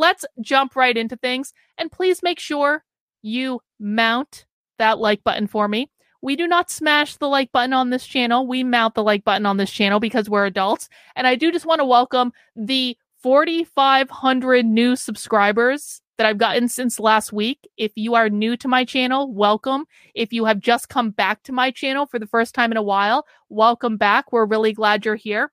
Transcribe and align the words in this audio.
let's 0.00 0.24
jump 0.40 0.74
right 0.74 0.96
into 0.96 1.16
things. 1.16 1.52
And 1.78 1.92
please 1.92 2.22
make 2.22 2.40
sure 2.40 2.84
you 3.22 3.60
mount 3.78 4.46
that 4.78 4.98
like 4.98 5.22
button 5.22 5.46
for 5.46 5.68
me. 5.68 5.90
We 6.22 6.36
do 6.36 6.46
not 6.46 6.70
smash 6.70 7.16
the 7.16 7.28
like 7.28 7.52
button 7.52 7.72
on 7.72 7.90
this 7.90 8.06
channel. 8.06 8.46
We 8.46 8.64
mount 8.64 8.94
the 8.94 9.02
like 9.02 9.24
button 9.24 9.46
on 9.46 9.58
this 9.58 9.70
channel 9.70 10.00
because 10.00 10.28
we're 10.28 10.46
adults. 10.46 10.88
And 11.14 11.26
I 11.26 11.34
do 11.34 11.52
just 11.52 11.66
want 11.66 11.80
to 11.80 11.84
welcome 11.84 12.32
the 12.56 12.96
4,500 13.22 14.64
new 14.64 14.96
subscribers 14.96 16.00
that 16.16 16.26
I've 16.26 16.38
gotten 16.38 16.68
since 16.68 16.98
last 16.98 17.32
week. 17.32 17.68
If 17.76 17.92
you 17.94 18.14
are 18.14 18.28
new 18.28 18.56
to 18.58 18.68
my 18.68 18.84
channel, 18.84 19.32
welcome. 19.32 19.84
If 20.14 20.32
you 20.32 20.46
have 20.46 20.60
just 20.60 20.88
come 20.88 21.10
back 21.10 21.42
to 21.44 21.52
my 21.52 21.70
channel 21.70 22.06
for 22.06 22.18
the 22.18 22.26
first 22.26 22.54
time 22.54 22.70
in 22.70 22.76
a 22.78 22.82
while, 22.82 23.26
welcome 23.50 23.96
back. 23.98 24.32
We're 24.32 24.46
really 24.46 24.72
glad 24.72 25.04
you're 25.04 25.16
here. 25.16 25.52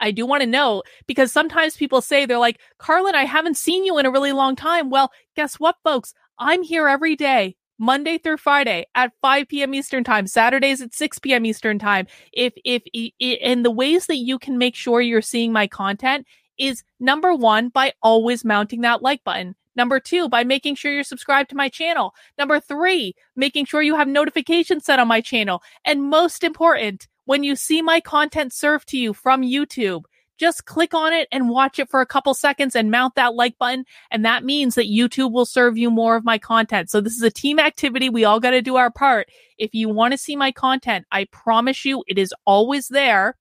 I 0.00 0.10
do 0.10 0.26
want 0.26 0.42
to 0.42 0.46
know 0.46 0.82
because 1.06 1.32
sometimes 1.32 1.76
people 1.76 2.00
say 2.00 2.24
they're 2.24 2.38
like, 2.38 2.60
Karlyn, 2.78 3.14
I 3.14 3.24
haven't 3.24 3.56
seen 3.56 3.84
you 3.84 3.98
in 3.98 4.06
a 4.06 4.10
really 4.10 4.32
long 4.32 4.56
time. 4.56 4.90
Well, 4.90 5.10
guess 5.36 5.54
what, 5.56 5.76
folks? 5.82 6.14
I'm 6.38 6.62
here 6.62 6.88
every 6.88 7.16
day. 7.16 7.56
Monday 7.80 8.18
through 8.18 8.38
Friday 8.38 8.86
at 8.96 9.12
5 9.22 9.48
p.m. 9.48 9.72
Eastern 9.72 10.02
time, 10.02 10.26
Saturdays 10.26 10.80
at 10.80 10.94
6 10.94 11.18
p.m. 11.20 11.46
Eastern 11.46 11.78
time. 11.78 12.06
If, 12.32 12.52
if, 12.64 12.82
in 12.92 13.62
the 13.62 13.70
ways 13.70 14.06
that 14.06 14.16
you 14.16 14.38
can 14.38 14.58
make 14.58 14.74
sure 14.74 15.00
you're 15.00 15.22
seeing 15.22 15.52
my 15.52 15.68
content 15.68 16.26
is 16.58 16.82
number 16.98 17.34
one, 17.34 17.68
by 17.68 17.92
always 18.02 18.44
mounting 18.44 18.80
that 18.80 19.00
like 19.00 19.22
button. 19.22 19.54
Number 19.76 20.00
two, 20.00 20.28
by 20.28 20.42
making 20.42 20.74
sure 20.74 20.92
you're 20.92 21.04
subscribed 21.04 21.50
to 21.50 21.56
my 21.56 21.68
channel. 21.68 22.12
Number 22.36 22.58
three, 22.58 23.14
making 23.36 23.66
sure 23.66 23.80
you 23.80 23.94
have 23.94 24.08
notifications 24.08 24.84
set 24.84 24.98
on 24.98 25.06
my 25.06 25.20
channel. 25.20 25.62
And 25.84 26.02
most 26.02 26.42
important, 26.42 27.06
when 27.28 27.44
you 27.44 27.56
see 27.56 27.82
my 27.82 28.00
content 28.00 28.54
served 28.54 28.88
to 28.88 28.96
you 28.96 29.12
from 29.12 29.42
YouTube, 29.42 30.04
just 30.38 30.64
click 30.64 30.94
on 30.94 31.12
it 31.12 31.28
and 31.30 31.50
watch 31.50 31.78
it 31.78 31.90
for 31.90 32.00
a 32.00 32.06
couple 32.06 32.32
seconds 32.32 32.74
and 32.74 32.90
mount 32.90 33.16
that 33.16 33.34
like 33.34 33.58
button. 33.58 33.84
And 34.10 34.24
that 34.24 34.44
means 34.44 34.76
that 34.76 34.88
YouTube 34.88 35.30
will 35.30 35.44
serve 35.44 35.76
you 35.76 35.90
more 35.90 36.16
of 36.16 36.24
my 36.24 36.38
content. 36.38 36.88
So 36.88 37.02
this 37.02 37.12
is 37.12 37.22
a 37.22 37.30
team 37.30 37.58
activity. 37.58 38.08
We 38.08 38.24
all 38.24 38.40
got 38.40 38.52
to 38.52 38.62
do 38.62 38.76
our 38.76 38.90
part. 38.90 39.28
If 39.58 39.74
you 39.74 39.90
want 39.90 40.12
to 40.12 40.18
see 40.18 40.36
my 40.36 40.52
content, 40.52 41.04
I 41.12 41.26
promise 41.30 41.84
you 41.84 42.02
it 42.06 42.16
is 42.16 42.32
always 42.46 42.88
there. 42.88 43.36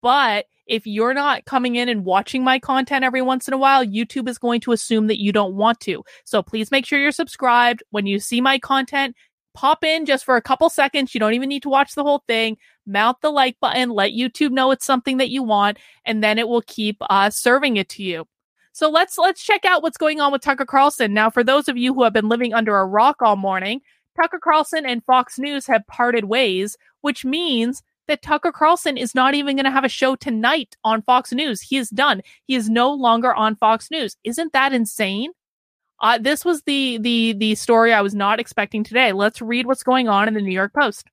But 0.00 0.46
if 0.66 0.84
you're 0.84 1.14
not 1.14 1.44
coming 1.44 1.76
in 1.76 1.88
and 1.88 2.04
watching 2.04 2.42
my 2.42 2.58
content 2.58 3.04
every 3.04 3.22
once 3.22 3.46
in 3.46 3.54
a 3.54 3.58
while, 3.58 3.86
YouTube 3.86 4.28
is 4.28 4.38
going 4.38 4.60
to 4.62 4.72
assume 4.72 5.06
that 5.06 5.20
you 5.20 5.30
don't 5.30 5.54
want 5.54 5.78
to. 5.80 6.02
So 6.24 6.42
please 6.42 6.72
make 6.72 6.84
sure 6.84 6.98
you're 6.98 7.12
subscribed. 7.12 7.84
When 7.90 8.06
you 8.06 8.18
see 8.18 8.40
my 8.40 8.58
content, 8.58 9.14
pop 9.54 9.84
in 9.84 10.06
just 10.06 10.24
for 10.24 10.36
a 10.36 10.42
couple 10.42 10.68
seconds. 10.70 11.14
You 11.14 11.20
don't 11.20 11.34
even 11.34 11.48
need 11.48 11.62
to 11.62 11.68
watch 11.68 11.94
the 11.94 12.02
whole 12.02 12.22
thing. 12.26 12.56
Mount 12.86 13.20
the 13.20 13.30
like 13.30 13.58
button, 13.60 13.90
let 13.90 14.12
YouTube 14.12 14.50
know 14.50 14.70
it's 14.70 14.84
something 14.84 15.18
that 15.18 15.30
you 15.30 15.42
want, 15.42 15.78
and 16.04 16.22
then 16.22 16.38
it 16.38 16.48
will 16.48 16.62
keep 16.62 16.96
uh, 17.02 17.30
serving 17.30 17.76
it 17.76 17.88
to 17.90 18.02
you. 18.02 18.26
So 18.72 18.88
let's 18.90 19.18
let's 19.18 19.42
check 19.42 19.64
out 19.64 19.82
what's 19.82 19.98
going 19.98 20.20
on 20.20 20.32
with 20.32 20.42
Tucker 20.42 20.64
Carlson. 20.64 21.12
Now, 21.12 21.30
for 21.30 21.44
those 21.44 21.68
of 21.68 21.76
you 21.76 21.92
who 21.94 22.02
have 22.04 22.12
been 22.12 22.28
living 22.28 22.54
under 22.54 22.76
a 22.78 22.86
rock 22.86 23.16
all 23.20 23.36
morning, 23.36 23.82
Tucker 24.20 24.38
Carlson 24.38 24.86
and 24.86 25.04
Fox 25.04 25.38
News 25.38 25.66
have 25.66 25.86
parted 25.86 26.24
ways, 26.24 26.76
which 27.02 27.24
means 27.24 27.82
that 28.08 28.22
Tucker 28.22 28.50
Carlson 28.52 28.96
is 28.96 29.14
not 29.14 29.34
even 29.34 29.56
going 29.56 29.64
to 29.64 29.70
have 29.70 29.84
a 29.84 29.88
show 29.88 30.16
tonight 30.16 30.76
on 30.84 31.02
Fox 31.02 31.32
News. 31.32 31.60
He 31.60 31.76
is 31.76 31.90
done. 31.90 32.22
He 32.46 32.54
is 32.54 32.68
no 32.68 32.92
longer 32.92 33.32
on 33.34 33.56
Fox 33.56 33.90
News. 33.90 34.16
Isn't 34.24 34.52
that 34.52 34.72
insane? 34.72 35.32
Uh, 36.02 36.18
this 36.18 36.44
was 36.44 36.62
the 36.62 36.98
the 36.98 37.32
the 37.34 37.54
story 37.54 37.92
I 37.92 38.00
was 38.02 38.14
not 38.14 38.40
expecting 38.40 38.82
today. 38.82 39.12
Let's 39.12 39.40
read 39.40 39.66
what's 39.66 39.84
going 39.84 40.08
on 40.08 40.26
in 40.26 40.34
the 40.34 40.42
New 40.42 40.52
York 40.52 40.74
Post. 40.74 41.08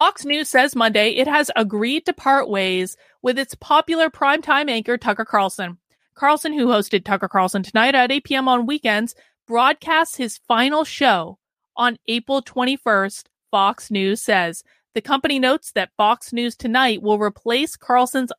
Fox 0.00 0.24
News 0.24 0.48
says 0.48 0.76
Monday 0.76 1.10
it 1.10 1.28
has 1.28 1.50
agreed 1.54 2.06
to 2.06 2.12
part 2.12 2.48
ways 2.48 2.96
with 3.22 3.38
its 3.38 3.54
popular 3.54 4.10
primetime 4.10 4.68
anchor 4.68 4.98
Tucker 4.98 5.24
Carlson. 5.24 5.78
Carlson, 6.14 6.52
who 6.52 6.66
hosted 6.66 7.04
Tucker 7.04 7.28
Carlson 7.28 7.62
tonight 7.62 7.94
at 7.94 8.10
8 8.10 8.24
p.m. 8.24 8.48
on 8.48 8.66
weekends, 8.66 9.14
broadcasts 9.46 10.16
his 10.16 10.38
final 10.48 10.84
show 10.84 11.38
on 11.76 11.96
April 12.08 12.42
21st. 12.42 13.24
Fox 13.50 13.90
News 13.90 14.20
says 14.20 14.62
the 14.94 15.00
company 15.00 15.38
notes 15.38 15.72
that 15.72 15.92
Fox 15.96 16.32
News 16.32 16.56
Tonight 16.56 17.02
will 17.02 17.18
replace 17.18 17.76
Carlson's 17.76 18.32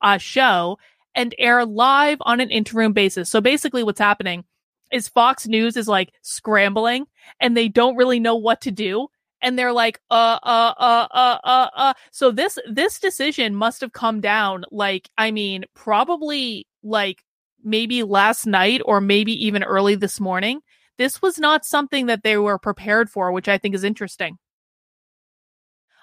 uh, 0.00 0.18
show 0.18 0.78
and 1.14 1.34
air 1.38 1.64
live 1.64 2.18
on 2.22 2.40
an 2.40 2.50
interim 2.50 2.92
basis. 2.92 3.30
So 3.30 3.40
basically, 3.40 3.82
what's 3.82 4.00
happening 4.00 4.44
is 4.92 5.08
Fox 5.08 5.46
News 5.46 5.76
is 5.76 5.88
like 5.88 6.12
scrambling 6.22 7.06
and 7.40 7.56
they 7.56 7.68
don't 7.68 7.96
really 7.96 8.20
know 8.20 8.36
what 8.36 8.60
to 8.62 8.70
do. 8.70 9.08
And 9.42 9.58
they're 9.58 9.72
like, 9.72 10.00
uh, 10.10 10.38
uh, 10.42 10.74
uh, 10.78 11.06
uh, 11.10 11.38
uh, 11.44 11.68
uh. 11.74 11.94
So 12.12 12.30
this, 12.30 12.58
this 12.70 12.98
decision 12.98 13.54
must 13.54 13.80
have 13.82 13.92
come 13.92 14.20
down 14.20 14.64
like, 14.70 15.10
I 15.18 15.30
mean, 15.32 15.64
probably 15.74 16.66
like 16.82 17.22
maybe 17.62 18.02
last 18.02 18.46
night 18.46 18.80
or 18.84 19.00
maybe 19.00 19.32
even 19.46 19.62
early 19.62 19.96
this 19.96 20.18
morning. 20.20 20.60
This 20.96 21.20
was 21.20 21.38
not 21.38 21.64
something 21.64 22.06
that 22.06 22.22
they 22.22 22.36
were 22.36 22.58
prepared 22.58 23.10
for, 23.10 23.32
which 23.32 23.48
I 23.48 23.58
think 23.58 23.74
is 23.74 23.84
interesting. 23.84 24.38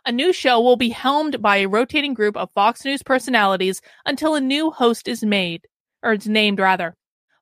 A 0.05 0.11
new 0.11 0.33
show 0.33 0.59
will 0.59 0.77
be 0.77 0.89
helmed 0.89 1.41
by 1.41 1.57
a 1.57 1.67
rotating 1.67 2.15
group 2.15 2.35
of 2.35 2.49
Fox 2.55 2.83
News 2.83 3.03
personalities 3.03 3.81
until 4.05 4.33
a 4.33 4.41
new 4.41 4.71
host 4.71 5.07
is 5.07 5.23
made, 5.23 5.67
or 6.01 6.13
it's 6.13 6.25
named 6.25 6.59
rather. 6.59 6.95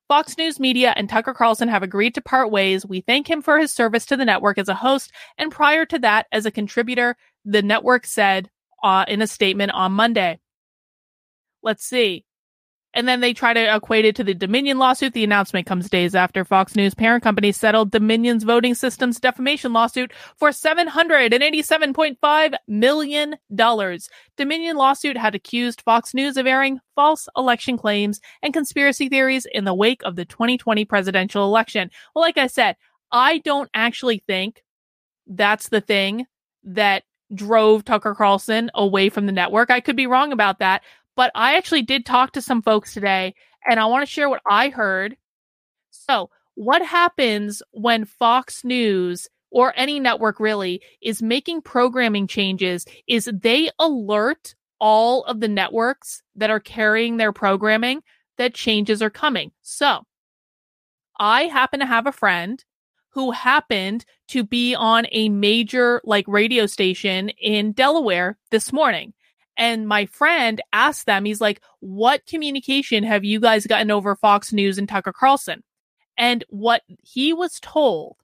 Fox 0.08 0.36
News 0.36 0.60
Media 0.60 0.92
and 0.96 1.08
Tucker 1.08 1.32
Carlson 1.32 1.68
have 1.68 1.82
agreed 1.82 2.14
to 2.16 2.20
part 2.20 2.50
ways. 2.50 2.84
We 2.84 3.00
thank 3.00 3.30
him 3.30 3.40
for 3.40 3.58
his 3.58 3.72
service 3.72 4.04
to 4.06 4.16
the 4.16 4.24
network 4.26 4.58
as 4.58 4.68
a 4.68 4.74
host 4.74 5.10
and 5.38 5.50
prior 5.50 5.86
to 5.86 5.98
that 6.00 6.26
as 6.32 6.44
a 6.44 6.50
contributor, 6.50 7.16
the 7.44 7.62
network 7.62 8.04
said 8.04 8.50
uh, 8.82 9.04
in 9.08 9.22
a 9.22 9.26
statement 9.26 9.70
on 9.70 9.92
Monday. 9.92 10.38
Let's 11.62 11.84
see. 11.84 12.24
And 12.92 13.06
then 13.06 13.20
they 13.20 13.32
try 13.32 13.52
to 13.52 13.76
equate 13.76 14.04
it 14.04 14.16
to 14.16 14.24
the 14.24 14.34
Dominion 14.34 14.78
lawsuit. 14.78 15.12
The 15.12 15.22
announcement 15.22 15.66
comes 15.66 15.88
days 15.88 16.14
after 16.14 16.44
Fox 16.44 16.74
News 16.74 16.94
parent 16.94 17.22
company 17.22 17.52
settled 17.52 17.92
Dominion's 17.92 18.42
voting 18.42 18.74
systems 18.74 19.20
defamation 19.20 19.72
lawsuit 19.72 20.12
for 20.36 20.50
$787.5 20.50 22.54
million. 22.66 23.36
Dominion 24.36 24.76
lawsuit 24.76 25.16
had 25.16 25.36
accused 25.36 25.82
Fox 25.82 26.14
News 26.14 26.36
of 26.36 26.48
airing 26.48 26.80
false 26.96 27.28
election 27.36 27.76
claims 27.76 28.20
and 28.42 28.52
conspiracy 28.52 29.08
theories 29.08 29.46
in 29.52 29.64
the 29.64 29.74
wake 29.74 30.02
of 30.02 30.16
the 30.16 30.24
2020 30.24 30.84
presidential 30.84 31.44
election. 31.44 31.90
Well, 32.14 32.22
like 32.22 32.38
I 32.38 32.48
said, 32.48 32.76
I 33.12 33.38
don't 33.38 33.70
actually 33.72 34.24
think 34.26 34.64
that's 35.28 35.68
the 35.68 35.80
thing 35.80 36.26
that 36.64 37.04
drove 37.32 37.84
Tucker 37.84 38.14
Carlson 38.14 38.70
away 38.74 39.08
from 39.08 39.26
the 39.26 39.32
network. 39.32 39.70
I 39.70 39.80
could 39.80 39.96
be 39.96 40.08
wrong 40.08 40.32
about 40.32 40.58
that, 40.58 40.82
but 41.20 41.30
I 41.34 41.58
actually 41.58 41.82
did 41.82 42.06
talk 42.06 42.32
to 42.32 42.40
some 42.40 42.62
folks 42.62 42.94
today 42.94 43.34
and 43.68 43.78
I 43.78 43.84
want 43.84 44.00
to 44.00 44.10
share 44.10 44.30
what 44.30 44.40
I 44.48 44.70
heard. 44.70 45.18
So, 45.90 46.30
what 46.54 46.80
happens 46.80 47.62
when 47.72 48.06
Fox 48.06 48.64
News 48.64 49.28
or 49.50 49.74
any 49.76 50.00
network 50.00 50.40
really 50.40 50.80
is 51.02 51.20
making 51.20 51.60
programming 51.60 52.26
changes 52.26 52.86
is 53.06 53.30
they 53.30 53.68
alert 53.78 54.54
all 54.80 55.22
of 55.24 55.40
the 55.40 55.48
networks 55.48 56.22
that 56.36 56.48
are 56.48 56.58
carrying 56.58 57.18
their 57.18 57.34
programming 57.34 58.00
that 58.38 58.54
changes 58.54 59.02
are 59.02 59.10
coming. 59.10 59.52
So, 59.60 60.06
I 61.18 61.48
happen 61.48 61.80
to 61.80 61.86
have 61.86 62.06
a 62.06 62.12
friend 62.12 62.64
who 63.10 63.32
happened 63.32 64.06
to 64.28 64.42
be 64.42 64.74
on 64.74 65.04
a 65.12 65.28
major 65.28 66.00
like 66.02 66.24
radio 66.26 66.64
station 66.64 67.28
in 67.28 67.72
Delaware 67.72 68.38
this 68.50 68.72
morning. 68.72 69.12
And 69.56 69.86
my 69.86 70.06
friend 70.06 70.60
asked 70.72 71.06
them, 71.06 71.24
he's 71.24 71.40
like, 71.40 71.60
what 71.80 72.26
communication 72.26 73.04
have 73.04 73.24
you 73.24 73.40
guys 73.40 73.66
gotten 73.66 73.90
over 73.90 74.16
Fox 74.16 74.52
News 74.52 74.78
and 74.78 74.88
Tucker 74.88 75.12
Carlson? 75.12 75.62
And 76.16 76.44
what 76.48 76.82
he 77.02 77.32
was 77.32 77.58
told 77.60 78.16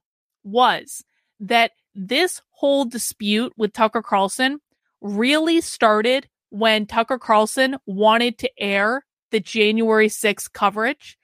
was 0.43 1.03
that 1.39 1.71
this 1.93 2.41
whole 2.51 2.85
dispute 2.85 3.53
with 3.57 3.73
Tucker 3.73 4.01
Carlson 4.01 4.59
really 5.01 5.61
started 5.61 6.27
when 6.49 6.85
Tucker 6.85 7.19
Carlson 7.19 7.77
wanted 7.85 8.37
to 8.39 8.51
air 8.57 9.05
the 9.31 9.39
January 9.39 10.07
6th 10.07 10.53
coverage 10.53 11.16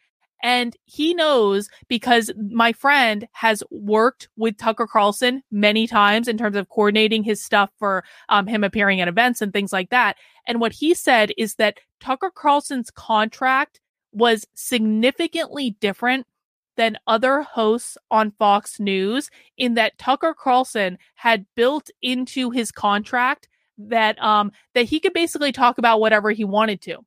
and 0.43 0.75
he 0.85 1.13
knows 1.13 1.69
because 1.87 2.29
my 2.51 2.73
friend 2.73 3.27
has 3.31 3.63
worked 3.71 4.27
with 4.35 4.57
Tucker 4.57 4.85
Carlson 4.85 5.41
many 5.49 5.87
times 5.87 6.27
in 6.27 6.37
terms 6.37 6.57
of 6.57 6.67
coordinating 6.67 7.23
his 7.23 7.41
stuff 7.41 7.69
for 7.79 8.03
um, 8.27 8.45
him 8.45 8.63
appearing 8.63 8.99
at 8.99 9.07
events 9.07 9.41
and 9.41 9.53
things 9.53 9.71
like 9.71 9.89
that. 9.89 10.17
And 10.45 10.59
what 10.59 10.73
he 10.73 10.93
said 10.93 11.31
is 11.37 11.55
that 11.55 11.79
Tucker 12.01 12.29
Carlson's 12.29 12.91
contract 12.91 13.79
was 14.11 14.45
significantly 14.53 15.77
different 15.79 16.27
than 16.75 16.97
other 17.07 17.43
hosts 17.43 17.97
on 18.11 18.31
Fox 18.31 18.79
News 18.79 19.29
in 19.57 19.75
that 19.75 19.97
Tucker 19.97 20.35
Carlson 20.37 20.97
had 21.15 21.45
built 21.55 21.89
into 22.01 22.49
his 22.49 22.71
contract 22.71 23.47
that 23.77 24.21
um 24.21 24.51
that 24.75 24.85
he 24.85 24.99
could 24.99 25.13
basically 25.13 25.51
talk 25.51 25.77
about 25.77 25.99
whatever 25.99 26.31
he 26.31 26.43
wanted 26.43 26.81
to. 26.81 26.97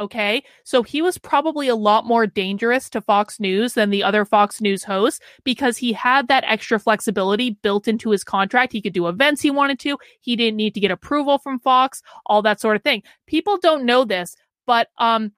Okay. 0.00 0.42
So 0.64 0.82
he 0.82 1.02
was 1.02 1.18
probably 1.18 1.68
a 1.68 1.76
lot 1.76 2.06
more 2.06 2.26
dangerous 2.26 2.88
to 2.90 3.02
Fox 3.02 3.38
News 3.38 3.74
than 3.74 3.90
the 3.90 4.02
other 4.02 4.24
Fox 4.24 4.58
News 4.60 4.82
hosts 4.82 5.20
because 5.44 5.76
he 5.76 5.92
had 5.92 6.28
that 6.28 6.44
extra 6.46 6.78
flexibility 6.78 7.50
built 7.62 7.86
into 7.86 8.10
his 8.10 8.24
contract. 8.24 8.72
He 8.72 8.80
could 8.80 8.94
do 8.94 9.08
events 9.08 9.42
he 9.42 9.50
wanted 9.50 9.78
to. 9.80 9.98
He 10.20 10.36
didn't 10.36 10.56
need 10.56 10.72
to 10.74 10.80
get 10.80 10.90
approval 10.90 11.36
from 11.38 11.60
Fox, 11.60 12.02
all 12.24 12.40
that 12.42 12.60
sort 12.60 12.76
of 12.76 12.82
thing. 12.82 13.02
People 13.26 13.58
don't 13.58 13.84
know 13.84 14.04
this, 14.04 14.36
but, 14.66 14.88
um, 14.98 15.32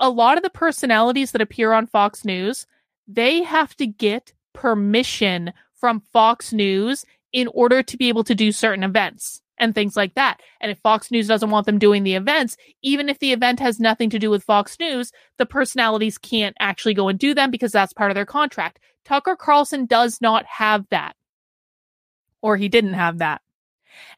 a 0.00 0.10
lot 0.10 0.36
of 0.36 0.42
the 0.42 0.50
personalities 0.50 1.32
that 1.32 1.40
appear 1.40 1.72
on 1.72 1.86
Fox 1.86 2.24
News, 2.24 2.66
they 3.06 3.42
have 3.42 3.76
to 3.76 3.86
get 3.86 4.34
permission 4.52 5.52
from 5.74 6.02
Fox 6.12 6.52
News 6.52 7.04
in 7.32 7.48
order 7.48 7.82
to 7.82 7.96
be 7.96 8.08
able 8.08 8.24
to 8.24 8.34
do 8.34 8.52
certain 8.52 8.84
events 8.84 9.40
and 9.58 9.74
things 9.74 9.96
like 9.96 10.14
that. 10.14 10.40
And 10.60 10.70
if 10.70 10.78
Fox 10.78 11.10
News 11.10 11.28
doesn't 11.28 11.50
want 11.50 11.66
them 11.66 11.78
doing 11.78 12.02
the 12.02 12.14
events, 12.14 12.56
even 12.82 13.08
if 13.08 13.18
the 13.18 13.32
event 13.32 13.60
has 13.60 13.80
nothing 13.80 14.10
to 14.10 14.18
do 14.18 14.30
with 14.30 14.44
Fox 14.44 14.78
News, 14.78 15.12
the 15.38 15.46
personalities 15.46 16.18
can't 16.18 16.56
actually 16.60 16.94
go 16.94 17.08
and 17.08 17.18
do 17.18 17.34
them 17.34 17.50
because 17.50 17.72
that's 17.72 17.92
part 17.92 18.10
of 18.10 18.14
their 18.14 18.26
contract. 18.26 18.80
Tucker 19.04 19.36
Carlson 19.36 19.86
does 19.86 20.20
not 20.20 20.44
have 20.46 20.86
that. 20.90 21.14
Or 22.42 22.56
he 22.56 22.68
didn't 22.68 22.94
have 22.94 23.18
that. 23.18 23.40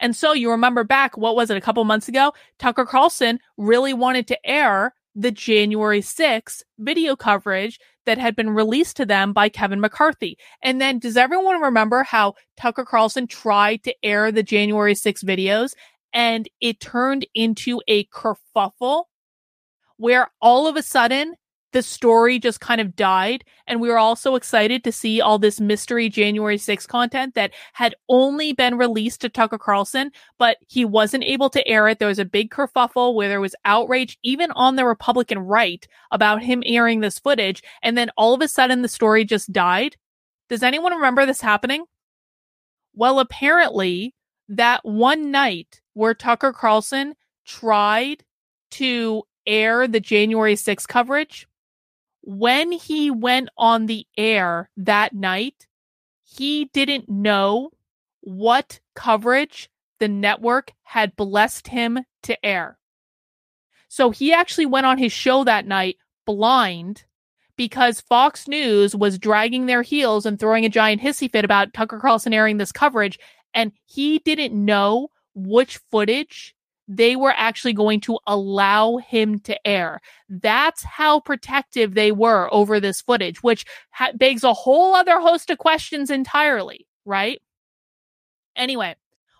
And 0.00 0.16
so 0.16 0.32
you 0.32 0.50
remember 0.50 0.84
back, 0.84 1.16
what 1.16 1.36
was 1.36 1.50
it, 1.50 1.56
a 1.56 1.60
couple 1.60 1.84
months 1.84 2.08
ago? 2.08 2.32
Tucker 2.58 2.86
Carlson 2.86 3.38
really 3.56 3.92
wanted 3.92 4.26
to 4.28 4.48
air 4.48 4.94
the 5.16 5.32
January 5.32 6.02
6th 6.02 6.62
video 6.78 7.16
coverage 7.16 7.80
that 8.04 8.18
had 8.18 8.36
been 8.36 8.50
released 8.50 8.96
to 8.98 9.06
them 9.06 9.32
by 9.32 9.48
Kevin 9.48 9.80
McCarthy. 9.80 10.38
And 10.62 10.80
then 10.80 10.98
does 10.98 11.16
everyone 11.16 11.60
remember 11.60 12.02
how 12.04 12.34
Tucker 12.56 12.84
Carlson 12.84 13.26
tried 13.26 13.82
to 13.84 13.94
air 14.02 14.30
the 14.30 14.42
January 14.42 14.94
6th 14.94 15.24
videos 15.24 15.72
and 16.12 16.48
it 16.60 16.80
turned 16.80 17.26
into 17.34 17.80
a 17.88 18.04
kerfuffle 18.06 19.04
where 19.96 20.30
all 20.40 20.68
of 20.68 20.76
a 20.76 20.82
sudden 20.82 21.34
the 21.76 21.82
story 21.82 22.38
just 22.38 22.58
kind 22.62 22.80
of 22.80 22.96
died. 22.96 23.44
And 23.66 23.82
we 23.82 23.90
were 23.90 23.98
also 23.98 24.34
excited 24.34 24.82
to 24.82 24.90
see 24.90 25.20
all 25.20 25.38
this 25.38 25.60
mystery 25.60 26.08
January 26.08 26.56
6 26.56 26.86
content 26.86 27.34
that 27.34 27.52
had 27.74 27.94
only 28.08 28.54
been 28.54 28.78
released 28.78 29.20
to 29.20 29.28
Tucker 29.28 29.58
Carlson, 29.58 30.10
but 30.38 30.56
he 30.68 30.86
wasn't 30.86 31.24
able 31.24 31.50
to 31.50 31.68
air 31.68 31.86
it. 31.86 31.98
There 31.98 32.08
was 32.08 32.18
a 32.18 32.24
big 32.24 32.50
kerfuffle 32.50 33.14
where 33.14 33.28
there 33.28 33.42
was 33.42 33.54
outrage, 33.66 34.16
even 34.22 34.52
on 34.52 34.76
the 34.76 34.86
Republican 34.86 35.38
right, 35.38 35.86
about 36.10 36.42
him 36.42 36.62
airing 36.64 37.00
this 37.00 37.18
footage. 37.18 37.62
And 37.82 37.98
then 37.98 38.08
all 38.16 38.32
of 38.32 38.40
a 38.40 38.48
sudden 38.48 38.80
the 38.80 38.88
story 38.88 39.26
just 39.26 39.52
died. 39.52 39.96
Does 40.48 40.62
anyone 40.62 40.94
remember 40.94 41.26
this 41.26 41.42
happening? 41.42 41.84
Well, 42.94 43.20
apparently, 43.20 44.14
that 44.48 44.82
one 44.82 45.30
night 45.30 45.82
where 45.92 46.14
Tucker 46.14 46.54
Carlson 46.54 47.16
tried 47.44 48.24
to 48.70 49.24
air 49.46 49.86
the 49.86 50.00
January 50.00 50.56
6 50.56 50.86
coverage, 50.86 51.46
when 52.26 52.72
he 52.72 53.08
went 53.08 53.48
on 53.56 53.86
the 53.86 54.04
air 54.18 54.68
that 54.76 55.14
night, 55.14 55.68
he 56.24 56.64
didn't 56.72 57.08
know 57.08 57.70
what 58.20 58.80
coverage 58.96 59.70
the 60.00 60.08
network 60.08 60.72
had 60.82 61.14
blessed 61.14 61.68
him 61.68 62.00
to 62.24 62.44
air. 62.44 62.78
So 63.86 64.10
he 64.10 64.32
actually 64.32 64.66
went 64.66 64.86
on 64.86 64.98
his 64.98 65.12
show 65.12 65.44
that 65.44 65.66
night 65.66 65.98
blind 66.26 67.04
because 67.56 68.00
Fox 68.00 68.48
News 68.48 68.94
was 68.94 69.20
dragging 69.20 69.66
their 69.66 69.82
heels 69.82 70.26
and 70.26 70.36
throwing 70.36 70.64
a 70.64 70.68
giant 70.68 71.00
hissy 71.00 71.30
fit 71.30 71.44
about 71.44 71.72
Tucker 71.72 72.00
Carlson 72.00 72.34
airing 72.34 72.56
this 72.56 72.72
coverage. 72.72 73.20
And 73.54 73.70
he 73.84 74.18
didn't 74.18 74.52
know 74.52 75.10
which 75.32 75.78
footage 75.92 76.55
they 76.88 77.16
were 77.16 77.34
actually 77.36 77.72
going 77.72 78.00
to 78.00 78.18
allow 78.26 78.96
him 78.98 79.38
to 79.40 79.66
air. 79.66 80.00
That's 80.28 80.84
how 80.84 81.20
protective 81.20 81.94
they 81.94 82.12
were 82.12 82.52
over 82.52 82.78
this 82.78 83.00
footage, 83.00 83.42
which 83.42 83.64
ha- 83.90 84.12
begs 84.14 84.44
a 84.44 84.54
whole 84.54 84.94
other 84.94 85.20
host 85.20 85.50
of 85.50 85.58
questions 85.58 86.10
entirely, 86.10 86.86
right? 87.04 87.40
Anyway, 88.54 88.94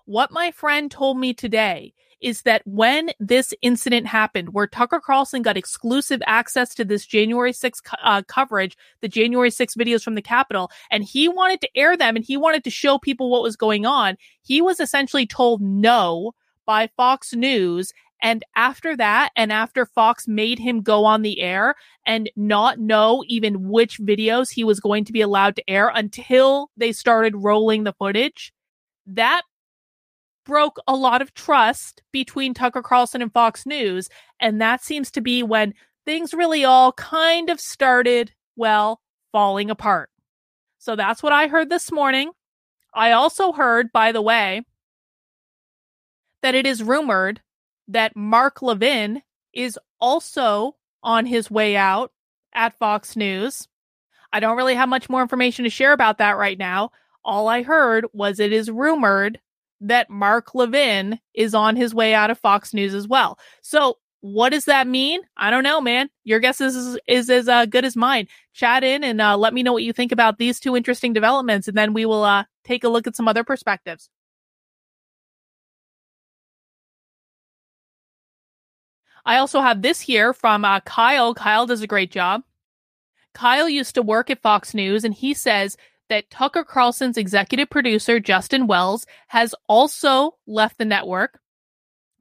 what 0.05 0.31
my 0.31 0.51
friend 0.51 0.91
told 0.91 1.19
me 1.19 1.35
today 1.35 1.93
is 2.21 2.43
that 2.43 2.63
when 2.65 3.11
this 3.21 3.53
incident 3.61 4.07
happened, 4.07 4.55
where 4.55 4.67
Tucker 4.67 5.01
Carlson 5.01 5.43
got 5.43 5.57
exclusive 5.57 6.23
access 6.27 6.75
to 6.75 6.85
this 6.85 7.05
January 7.05 7.53
6 7.53 7.81
co- 7.81 7.97
uh, 8.03 8.23
coverage, 8.27 8.77
the 9.03 9.09
January 9.09 9.51
6 9.51 9.75
videos 9.75 10.03
from 10.03 10.15
the 10.15 10.23
Capitol, 10.23 10.71
and 10.91 11.05
he 11.05 11.29
wanted 11.29 11.61
to 11.61 11.77
air 11.77 11.97
them 11.97 12.17
and 12.17 12.25
he 12.25 12.37
wanted 12.37 12.65
to 12.65 12.71
show 12.71 12.99
people 12.99 13.31
what 13.31 13.43
was 13.43 13.57
going 13.57 13.85
on, 13.85 14.17
he 14.43 14.63
was 14.63 14.81
essentially 14.81 15.27
told 15.27 15.61
no 15.61 16.33
by 16.67 16.89
Fox 16.97 17.33
News. 17.33 17.93
And 18.23 18.45
after 18.57 18.97
that, 18.97 19.31
and 19.37 19.53
after 19.53 19.87
Fox 19.87 20.27
made 20.27 20.59
him 20.59 20.81
go 20.81 21.05
on 21.05 21.23
the 21.23 21.41
air 21.41 21.75
and 22.07 22.31
not 22.35 22.79
know 22.79 23.23
even 23.27 23.69
which 23.69 24.01
videos 24.01 24.51
he 24.51 24.65
was 24.65 24.81
going 24.81 25.05
to 25.05 25.13
be 25.13 25.21
allowed 25.21 25.57
to 25.57 25.71
air 25.71 25.93
until 25.95 26.71
they 26.77 26.93
started 26.93 27.35
rolling 27.37 27.85
the 27.85 27.93
footage, 27.93 28.53
that 29.07 29.43
broke 30.47 30.79
a 30.89 30.97
lot 30.97 31.21
of 31.21 31.35
trust 31.35 32.03
between 32.13 32.55
Tucker 32.55 32.83
Carlson 32.83 33.21
and 33.21 33.33
Fox 33.33 33.67
News. 33.67 34.09
And 34.41 34.61
that 34.61 34.83
seems 34.83 35.11
to 35.13 35.21
be 35.21 35.43
when 35.43 35.75
things 36.07 36.33
really 36.33 36.65
all 36.65 36.93
kind 36.93 37.51
of 37.51 37.61
started, 37.61 38.33
well, 38.57 39.01
falling 39.33 39.71
apart. 39.71 40.09
So 40.79 40.97
that's 40.97 41.23
what 41.23 41.33
I 41.33 41.49
heard 41.49 41.69
this 41.69 41.93
morning. 41.93 42.31
I 42.95 43.13
also 43.13 43.53
heard, 43.53 43.93
by 43.93 44.13
the 44.13 44.23
way, 44.23 44.63
that 46.43 46.55
it 46.55 46.67
is 46.67 46.83
rumored 46.83 47.41
that 47.89 48.17
Mark 48.17 48.63
Levin 48.63 49.23
is 49.53 49.79
also 50.01 50.77
on 51.03 51.27
his 51.27 51.51
way 51.51 51.77
out 51.77 52.13
at 52.55 52.79
Fox 52.79 53.17
News. 53.17 53.69
I 54.33 54.41
don't 54.41 54.57
really 54.57 54.75
have 54.75 54.89
much 54.89 55.09
more 55.09 55.23
information 55.23 55.65
to 55.65 55.71
share 55.71 55.93
about 55.93 56.19
that 56.19 56.37
right 56.37 56.59
now. 56.59 56.91
All 57.25 57.49
I 57.49 57.63
heard 57.63 58.07
was 58.13 58.39
it 58.39 58.53
is 58.53 58.71
rumored 58.71 59.41
that 59.81 60.11
Mark 60.11 60.55
Levin 60.55 61.21
is 61.35 61.55
on 61.55 61.77
his 61.77 61.95
way 61.95 62.15
out 62.15 62.31
of 62.31 62.39
Fox 62.39 62.75
News 62.75 62.95
as 62.95 63.07
well. 63.07 63.39
So, 63.63 63.99
what 64.21 64.51
does 64.51 64.65
that 64.65 64.89
mean? 64.89 65.21
I 65.37 65.51
don't 65.51 65.63
know, 65.63 65.81
man. 65.81 66.09
Your 66.25 66.41
guess 66.41 66.61
is 66.61 66.99
is, 67.07 67.31
as 67.31 67.49
uh, 67.49 67.67
good 67.67 67.85
as 67.85 67.97
mine. 67.97 68.27
Chat 68.55 68.83
in 68.83 69.05
and 69.05 69.21
uh, 69.21 69.37
let 69.37 69.55
me 69.55 69.63
know 69.63 69.73
what 69.73 69.85
you 69.85 69.93
think 69.93 70.11
about 70.11 70.39
these 70.39 70.59
two 70.59 70.77
interesting 70.77 71.13
developments, 71.13 71.69
and 71.69 71.77
then 71.77 71.93
we 71.93 72.07
will 72.07 72.25
uh, 72.25 72.45
take 72.65 72.83
a 72.83 72.89
look 72.89 73.07
at 73.07 73.15
some 73.15 73.29
other 73.29 73.45
perspectives. 73.45 74.11
I 79.27 79.39
also 79.39 79.61
have 79.61 79.83
this 79.83 80.01
here 80.01 80.33
from 80.33 80.65
uh, 80.65 80.81
Kyle. 80.81 81.35
Kyle 81.35 81.67
does 81.67 81.83
a 81.83 81.89
great 81.89 82.13
job. 82.13 82.43
Kyle 83.35 83.69
used 83.69 83.97
to 83.97 84.03
work 84.03 84.31
at 84.31 84.41
Fox 84.41 84.73
News, 84.73 85.05
and 85.05 85.13
he 85.13 85.35
says 85.35 85.77
that 86.09 86.31
Tucker 86.31 86.63
Carlson's 86.63 87.19
executive 87.19 87.69
producer, 87.69 88.21
Justin 88.21 88.69
Wells, 88.69 89.05
has 89.27 89.53
also 89.69 90.37
left 90.47 90.79
the 90.79 90.85
network. 90.85 91.41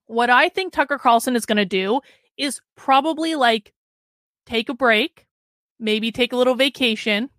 What 0.07 0.31
I 0.31 0.49
think 0.49 0.73
Tucker 0.73 0.97
Carlson 0.97 1.35
is 1.35 1.45
going 1.45 1.57
to 1.57 1.65
do 1.65 2.01
is 2.37 2.59
probably 2.75 3.35
like 3.35 3.71
take 4.47 4.69
a 4.69 4.73
break, 4.73 5.27
maybe 5.79 6.11
take 6.11 6.33
a 6.33 6.37
little 6.37 6.55
vacation, 6.55 7.29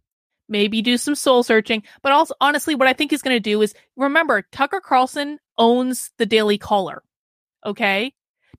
maybe 0.49 0.81
do 0.81 0.97
some 0.97 1.17
soul 1.17 1.43
searching. 1.43 1.83
But 2.03 2.13
also, 2.13 2.35
honestly, 2.41 2.77
what 2.77 2.89
I 2.89 2.93
think 2.93 3.11
he's 3.11 3.23
going 3.23 3.37
to 3.37 3.41
do 3.41 3.63
is 3.63 3.75
remember 3.97 4.47
Tucker 4.53 4.81
Carlson 4.81 5.41
owns 5.59 6.13
the 6.19 6.27
Daily 6.27 6.57
Caller. 6.57 7.03
Okay 7.65 8.15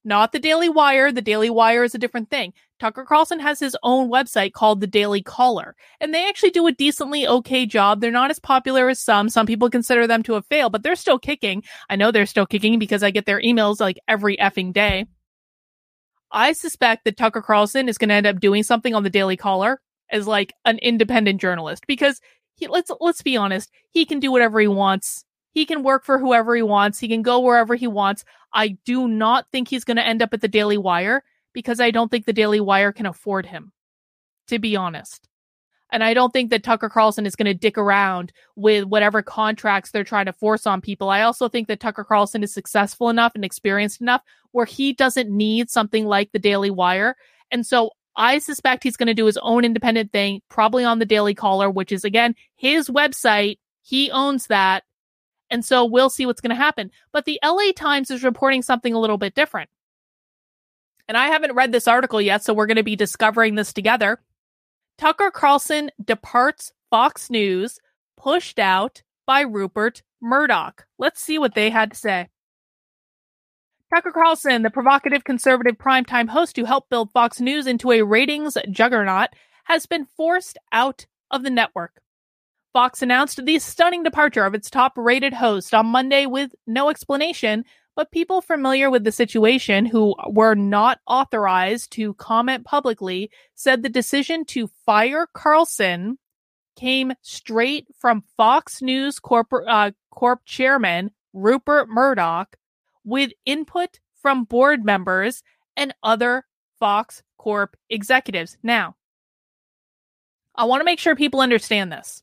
not 0.07 0.31
the 0.31 0.39
Daily 0.39 0.69
Wire. 0.69 1.11
The 1.11 1.21
Daily 1.21 1.49
Wire 1.49 1.83
is 1.83 1.93
a 1.93 1.99
different 1.99 2.29
thing. 2.29 2.53
Tucker 2.79 3.03
Carlson 3.03 3.39
has 3.39 3.59
his 3.59 3.75
own 3.83 4.09
website 4.09 4.53
called 4.53 4.79
the 4.79 4.87
Daily 4.87 5.21
Caller, 5.21 5.75
and 5.99 6.13
they 6.13 6.27
actually 6.27 6.51
do 6.51 6.65
a 6.65 6.71
decently 6.71 7.27
okay 7.27 7.65
job. 7.65 7.99
They're 7.99 8.11
not 8.11 8.31
as 8.31 8.39
popular 8.39 8.87
as 8.89 8.99
some. 8.99 9.29
Some 9.29 9.45
people 9.45 9.69
consider 9.69 10.07
them 10.07 10.23
to 10.23 10.33
have 10.33 10.45
failed, 10.45 10.71
but 10.71 10.83
they're 10.83 10.95
still 10.95 11.19
kicking. 11.19 11.63
I 11.89 11.97
know 11.97 12.11
they're 12.11 12.25
still 12.25 12.45
kicking 12.45 12.79
because 12.79 13.03
I 13.03 13.11
get 13.11 13.25
their 13.25 13.41
emails 13.41 13.79
like 13.79 13.99
every 14.07 14.37
effing 14.37 14.73
day. 14.73 15.05
I 16.31 16.53
suspect 16.53 17.03
that 17.05 17.17
Tucker 17.17 17.41
Carlson 17.41 17.89
is 17.89 17.97
going 17.97 18.09
to 18.09 18.15
end 18.15 18.27
up 18.27 18.39
doing 18.39 18.63
something 18.63 18.95
on 18.95 19.03
the 19.03 19.09
Daily 19.09 19.37
Caller 19.37 19.81
as 20.09 20.25
like 20.25 20.53
an 20.65 20.77
independent 20.79 21.41
journalist 21.41 21.83
because 21.87 22.21
he, 22.55 22.67
let's 22.67 22.91
let's 23.01 23.21
be 23.21 23.37
honest, 23.37 23.69
he 23.91 24.05
can 24.05 24.19
do 24.19 24.31
whatever 24.31 24.59
he 24.59 24.67
wants 24.67 25.25
he 25.57 25.65
can 25.65 25.81
work 25.81 26.05
for 26.05 26.19
whoever 26.19 26.55
he 26.55 26.61
wants. 26.61 26.99
He 26.99 27.07
can 27.07 27.23
go 27.23 27.39
wherever 27.39 27.73
he 27.73 27.87
wants. 27.87 28.23
I 28.53 28.77
do 28.85 29.07
not 29.07 29.45
think 29.51 29.67
he's 29.67 29.83
going 29.83 29.97
to 29.97 30.05
end 30.05 30.21
up 30.21 30.33
at 30.33 30.41
the 30.41 30.47
Daily 30.47 30.77
Wire 30.77 31.23
because 31.53 31.79
I 31.79 31.91
don't 31.91 32.09
think 32.09 32.25
the 32.25 32.33
Daily 32.33 32.59
Wire 32.59 32.91
can 32.91 33.05
afford 33.05 33.45
him, 33.45 33.71
to 34.47 34.59
be 34.59 34.75
honest. 34.75 35.27
And 35.89 36.03
I 36.03 36.13
don't 36.13 36.33
think 36.33 36.49
that 36.49 36.63
Tucker 36.63 36.89
Carlson 36.89 37.25
is 37.25 37.35
going 37.35 37.45
to 37.45 37.53
dick 37.53 37.77
around 37.77 38.33
with 38.55 38.85
whatever 38.85 39.21
contracts 39.21 39.91
they're 39.91 40.03
trying 40.03 40.25
to 40.25 40.33
force 40.33 40.67
on 40.67 40.81
people. 40.81 41.09
I 41.09 41.21
also 41.21 41.47
think 41.47 41.67
that 41.67 41.79
Tucker 41.79 42.03
Carlson 42.03 42.43
is 42.43 42.53
successful 42.53 43.09
enough 43.09 43.31
and 43.35 43.45
experienced 43.45 44.01
enough 44.01 44.21
where 44.51 44.65
he 44.65 44.91
doesn't 44.93 45.29
need 45.29 45.69
something 45.69 46.05
like 46.05 46.31
the 46.31 46.39
Daily 46.39 46.69
Wire. 46.69 47.15
And 47.51 47.65
so 47.65 47.91
I 48.17 48.39
suspect 48.39 48.83
he's 48.83 48.97
going 48.97 49.07
to 49.07 49.13
do 49.13 49.25
his 49.25 49.37
own 49.37 49.63
independent 49.63 50.11
thing, 50.11 50.41
probably 50.49 50.83
on 50.83 50.99
the 50.99 51.05
Daily 51.05 51.35
Caller, 51.35 51.69
which 51.69 51.91
is 51.91 52.03
again 52.03 52.35
his 52.55 52.89
website. 52.89 53.59
He 53.81 54.11
owns 54.11 54.47
that. 54.47 54.83
And 55.49 55.63
so 55.63 55.85
we'll 55.85 56.09
see 56.09 56.25
what's 56.25 56.41
going 56.41 56.55
to 56.55 56.55
happen. 56.55 56.91
But 57.11 57.25
the 57.25 57.39
LA 57.43 57.71
Times 57.75 58.11
is 58.11 58.23
reporting 58.23 58.61
something 58.61 58.93
a 58.93 58.99
little 58.99 59.17
bit 59.17 59.35
different. 59.35 59.69
And 61.07 61.15
I 61.15 61.27
haven't 61.27 61.55
read 61.55 61.71
this 61.71 61.87
article 61.87 62.21
yet, 62.21 62.43
so 62.43 62.53
we're 62.53 62.65
going 62.65 62.77
to 62.77 62.83
be 62.83 62.97
discovering 62.97 63.55
this 63.55 63.71
together. 63.71 64.19
Tucker 64.97 65.31
Carlson 65.31 65.89
departs 66.03 66.73
Fox 66.89 67.29
News, 67.29 67.79
pushed 68.15 68.59
out 68.59 69.03
by 69.25 69.41
Rupert 69.41 70.03
Murdoch. 70.21 70.85
Let's 70.97 71.21
see 71.21 71.37
what 71.37 71.53
they 71.53 71.69
had 71.69 71.91
to 71.91 71.97
say. 71.97 72.29
Tucker 73.93 74.11
Carlson, 74.11 74.63
the 74.63 74.69
provocative 74.69 75.23
conservative 75.23 75.77
primetime 75.77 76.29
host 76.29 76.57
who 76.57 76.65
helped 76.65 76.89
build 76.89 77.11
Fox 77.11 77.39
News 77.39 77.67
into 77.67 77.91
a 77.91 78.01
ratings 78.01 78.57
juggernaut, 78.69 79.29
has 79.65 79.85
been 79.85 80.05
forced 80.05 80.57
out 80.71 81.05
of 81.31 81.43
the 81.43 81.49
network. 81.49 82.01
Fox 82.77 83.01
announced 83.01 83.43
the 83.43 83.57
stunning 83.57 84.03
departure 84.03 84.45
of 84.45 84.53
its 84.53 84.69
top 84.69 84.93
rated 84.97 85.33
host 85.33 85.73
on 85.73 85.87
Monday 85.87 86.27
with 86.27 86.53
no 86.67 86.91
explanation, 86.91 87.65
but 87.95 88.11
people 88.11 88.39
familiar 88.39 88.91
with 88.91 89.03
the 89.03 89.11
situation 89.11 89.83
who 89.83 90.13
were 90.27 90.53
not 90.53 90.99
authorized 91.07 91.91
to 91.93 92.13
comment 92.13 92.65
publicly 92.65 93.31
said 93.55 93.81
the 93.81 93.89
decision 93.89 94.45
to 94.45 94.69
fire 94.85 95.25
Carlson 95.33 96.19
came 96.75 97.13
straight 97.23 97.87
from 97.97 98.23
Fox 98.37 98.79
News 98.79 99.17
Corp, 99.17 99.47
uh, 99.51 99.89
Corp 100.11 100.41
chairman 100.45 101.09
Rupert 101.33 101.89
Murdoch 101.89 102.57
with 103.03 103.31
input 103.43 103.99
from 104.21 104.43
board 104.43 104.85
members 104.85 105.41
and 105.75 105.95
other 106.03 106.45
Fox 106.79 107.23
Corp 107.39 107.75
executives. 107.89 108.55
Now, 108.61 108.95
I 110.53 110.65
want 110.65 110.81
to 110.81 110.85
make 110.85 110.99
sure 110.99 111.15
people 111.15 111.41
understand 111.41 111.91
this. 111.91 112.21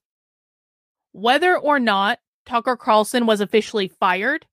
Whether 1.15 1.57
or 1.57 1.79
not 1.79 2.19
Tucker 2.45 2.77
Carlson 2.77 3.25
was 3.25 3.41
officially 3.41 3.87
fired 3.87 4.47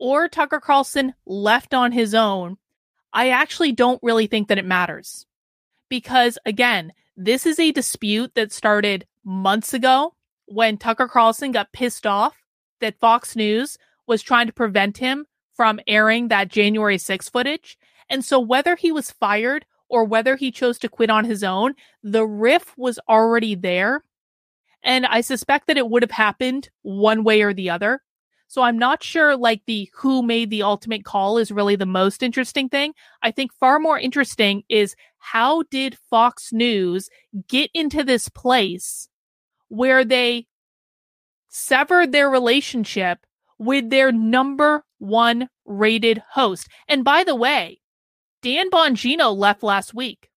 or 0.00 0.26
Tucker 0.28 0.58
Carlson 0.58 1.14
left 1.24 1.72
on 1.72 1.92
his 1.92 2.16
own, 2.16 2.56
I 3.12 3.30
actually 3.30 3.70
don't 3.70 4.02
really 4.02 4.26
think 4.26 4.48
that 4.48 4.58
it 4.58 4.64
matters. 4.64 5.24
Because 5.88 6.36
again, 6.44 6.92
this 7.16 7.46
is 7.46 7.60
a 7.60 7.70
dispute 7.70 8.34
that 8.34 8.50
started 8.50 9.06
months 9.24 9.72
ago 9.72 10.14
when 10.46 10.78
Tucker 10.78 11.06
Carlson 11.06 11.52
got 11.52 11.72
pissed 11.72 12.08
off 12.08 12.34
that 12.80 12.98
Fox 12.98 13.36
News 13.36 13.78
was 14.08 14.20
trying 14.20 14.48
to 14.48 14.52
prevent 14.52 14.98
him 14.98 15.26
from 15.54 15.78
airing 15.86 16.26
that 16.26 16.48
January 16.48 16.98
6 16.98 17.28
footage. 17.28 17.78
And 18.08 18.24
so 18.24 18.40
whether 18.40 18.74
he 18.74 18.90
was 18.90 19.12
fired 19.12 19.64
or 19.88 20.02
whether 20.02 20.34
he 20.34 20.50
chose 20.50 20.76
to 20.80 20.88
quit 20.88 21.08
on 21.08 21.24
his 21.24 21.44
own, 21.44 21.74
the 22.02 22.26
riff 22.26 22.76
was 22.76 22.98
already 23.08 23.54
there. 23.54 24.02
And 24.82 25.06
I 25.06 25.20
suspect 25.20 25.66
that 25.66 25.76
it 25.76 25.88
would 25.88 26.02
have 26.02 26.10
happened 26.10 26.70
one 26.82 27.24
way 27.24 27.42
or 27.42 27.52
the 27.52 27.70
other. 27.70 28.00
So 28.48 28.62
I'm 28.62 28.78
not 28.78 29.02
sure 29.02 29.36
like 29.36 29.62
the 29.66 29.88
who 29.94 30.22
made 30.22 30.50
the 30.50 30.64
ultimate 30.64 31.04
call 31.04 31.38
is 31.38 31.52
really 31.52 31.76
the 31.76 31.86
most 31.86 32.22
interesting 32.22 32.68
thing. 32.68 32.94
I 33.22 33.30
think 33.30 33.52
far 33.52 33.78
more 33.78 33.98
interesting 33.98 34.64
is 34.68 34.96
how 35.18 35.62
did 35.70 35.96
Fox 36.10 36.52
News 36.52 37.08
get 37.46 37.70
into 37.74 38.02
this 38.02 38.28
place 38.28 39.08
where 39.68 40.04
they 40.04 40.46
severed 41.48 42.10
their 42.10 42.28
relationship 42.30 43.24
with 43.58 43.90
their 43.90 44.10
number 44.10 44.84
one 44.98 45.48
rated 45.64 46.22
host. 46.32 46.68
And 46.88 47.04
by 47.04 47.24
the 47.24 47.36
way, 47.36 47.80
Dan 48.42 48.70
Bongino 48.70 49.36
left 49.36 49.62
last 49.62 49.94
week. 49.94 50.29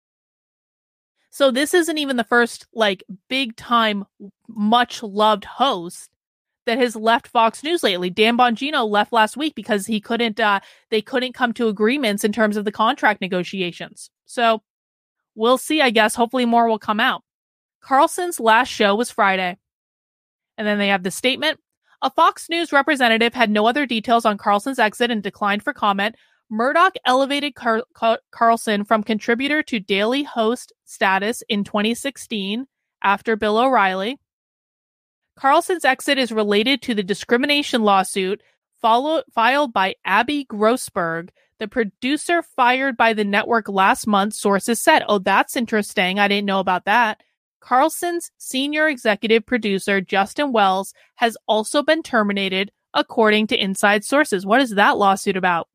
So 1.32 1.50
this 1.50 1.74
isn't 1.74 1.98
even 1.98 2.18
the 2.18 2.24
first 2.26 2.68
like 2.74 3.04
big 3.30 3.56
time 3.56 4.06
much 4.48 5.02
loved 5.02 5.46
host 5.46 6.10
that 6.66 6.78
has 6.78 6.96
left 6.96 7.28
Fox 7.28 7.64
News 7.64 7.84
lately. 7.84 8.10
Dan 8.10 8.38
Bongino 8.38 8.88
left 8.88 9.14
last 9.14 9.36
week 9.38 9.56
because 9.56 9.86
he 9.86 10.00
couldn't 10.00 10.40
uh 10.40 10.60
they 10.90 11.02
couldn't 11.02 11.34
come 11.34 11.54
to 11.54 11.70
agreements 11.70 12.24
in 12.24 12.32
terms 12.32 12.58
of 12.58 12.66
the 12.66 12.72
contract 12.72 13.22
negotiations. 13.22 14.12
So 14.26 14.62
we'll 15.34 15.58
see, 15.58 15.82
I 15.82 15.90
guess. 15.90 16.16
Hopefully 16.16 16.46
more 16.46 16.68
will 16.68 16.80
come 16.80 17.00
out. 17.00 17.24
Carlson's 17.82 18.40
last 18.40 18.68
show 18.68 18.94
was 18.94 19.10
Friday. 19.10 19.58
And 20.58 20.68
then 20.68 20.78
they 20.78 20.90
have 20.90 21.04
the 21.04 21.12
statement 21.12 21.60
a 22.02 22.10
Fox 22.10 22.50
News 22.50 22.72
representative 22.72 23.34
had 23.34 23.52
no 23.52 23.68
other 23.68 23.86
details 23.86 24.26
on 24.26 24.38
Carlson's 24.38 24.80
exit 24.80 25.12
and 25.12 25.22
declined 25.22 25.64
for 25.64 25.72
comment. 25.72 26.16
Murdoch 26.52 26.96
elevated 27.06 27.56
Car- 27.56 27.86
Car- 27.94 28.20
Carlson 28.32 28.84
from 28.84 29.04
contributor 29.04 29.64
to 29.64 29.80
daily 29.80 30.24
host 30.24 30.74
status 30.84 31.42
in 31.48 31.64
2016 31.64 32.68
after 33.02 33.38
Bill 33.38 33.58
O'Reilly. 33.58 34.20
Carlson's 35.38 35.86
exit 35.86 36.18
is 36.18 36.32
related 36.32 36.82
to 36.82 36.94
the 36.94 37.04
discrimination 37.04 37.84
lawsuit 37.84 38.44
filed 38.82 39.74
by 39.74 39.96
Abby 40.04 40.46
Grossberg, 40.46 41.30
the 41.60 41.70
producer 41.70 42.42
fired 42.42 42.98
by 42.98 43.14
the 43.14 43.24
network 43.24 43.70
last 43.70 44.06
month, 44.06 44.34
sources 44.34 44.82
said. 44.82 45.04
Oh, 45.08 45.20
that's 45.20 45.56
interesting. 45.56 46.20
I 46.20 46.28
didn't 46.28 46.48
know 46.48 46.60
about 46.60 46.86
that. 46.86 47.22
Carlson's 47.62 48.32
senior 48.38 48.88
executive 48.88 49.46
producer, 49.46 50.02
Justin 50.02 50.52
Wells, 50.52 50.94
has 51.16 51.38
also 51.48 51.82
been 51.82 52.04
terminated, 52.04 52.72
according 52.94 53.48
to 53.48 53.64
inside 53.64 54.04
sources. 54.04 54.46
What 54.46 54.60
is 54.60 54.72
that 54.72 54.98
lawsuit 54.98 55.38
about? 55.38 55.70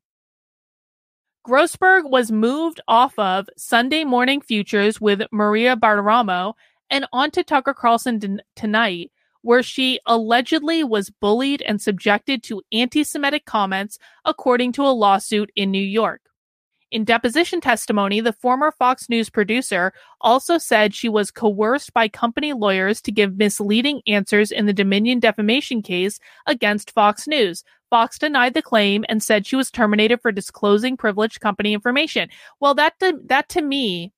Grossberg 1.47 2.09
was 2.09 2.29
moved 2.29 2.81
off 2.89 3.17
of 3.17 3.47
Sunday 3.55 4.03
Morning 4.03 4.41
Futures 4.41 4.99
with 4.99 5.21
Maria 5.31 5.77
Bartiromo 5.77 6.55
and 6.89 7.07
onto 7.13 7.41
Tucker 7.41 7.73
Carlson 7.73 8.41
tonight, 8.57 9.11
where 9.43 9.63
she 9.63 9.97
allegedly 10.05 10.83
was 10.83 11.09
bullied 11.09 11.61
and 11.61 11.81
subjected 11.81 12.43
to 12.43 12.61
anti 12.73 13.01
Semitic 13.01 13.45
comments, 13.45 13.97
according 14.25 14.73
to 14.73 14.83
a 14.83 14.91
lawsuit 14.91 15.49
in 15.55 15.71
New 15.71 15.79
York. 15.79 16.19
In 16.91 17.05
deposition 17.05 17.61
testimony, 17.61 18.19
the 18.19 18.33
former 18.33 18.73
Fox 18.73 19.07
News 19.07 19.29
producer 19.29 19.93
also 20.19 20.57
said 20.57 20.93
she 20.93 21.07
was 21.07 21.31
coerced 21.31 21.93
by 21.93 22.09
company 22.09 22.51
lawyers 22.51 23.01
to 23.03 23.11
give 23.11 23.37
misleading 23.37 24.01
answers 24.05 24.51
in 24.51 24.65
the 24.65 24.73
Dominion 24.73 25.21
defamation 25.21 25.81
case 25.81 26.19
against 26.45 26.91
Fox 26.91 27.25
News. 27.25 27.63
Fox 27.89 28.19
denied 28.19 28.53
the 28.53 28.61
claim 28.61 29.05
and 29.09 29.23
said 29.23 29.45
she 29.45 29.55
was 29.55 29.71
terminated 29.71 30.21
for 30.21 30.31
disclosing 30.31 30.97
privileged 30.97 31.39
company 31.39 31.73
information. 31.73 32.29
Well, 32.59 32.75
that 32.75 32.99
to, 32.99 33.19
that 33.25 33.49
to 33.49 33.61
me 33.61 34.13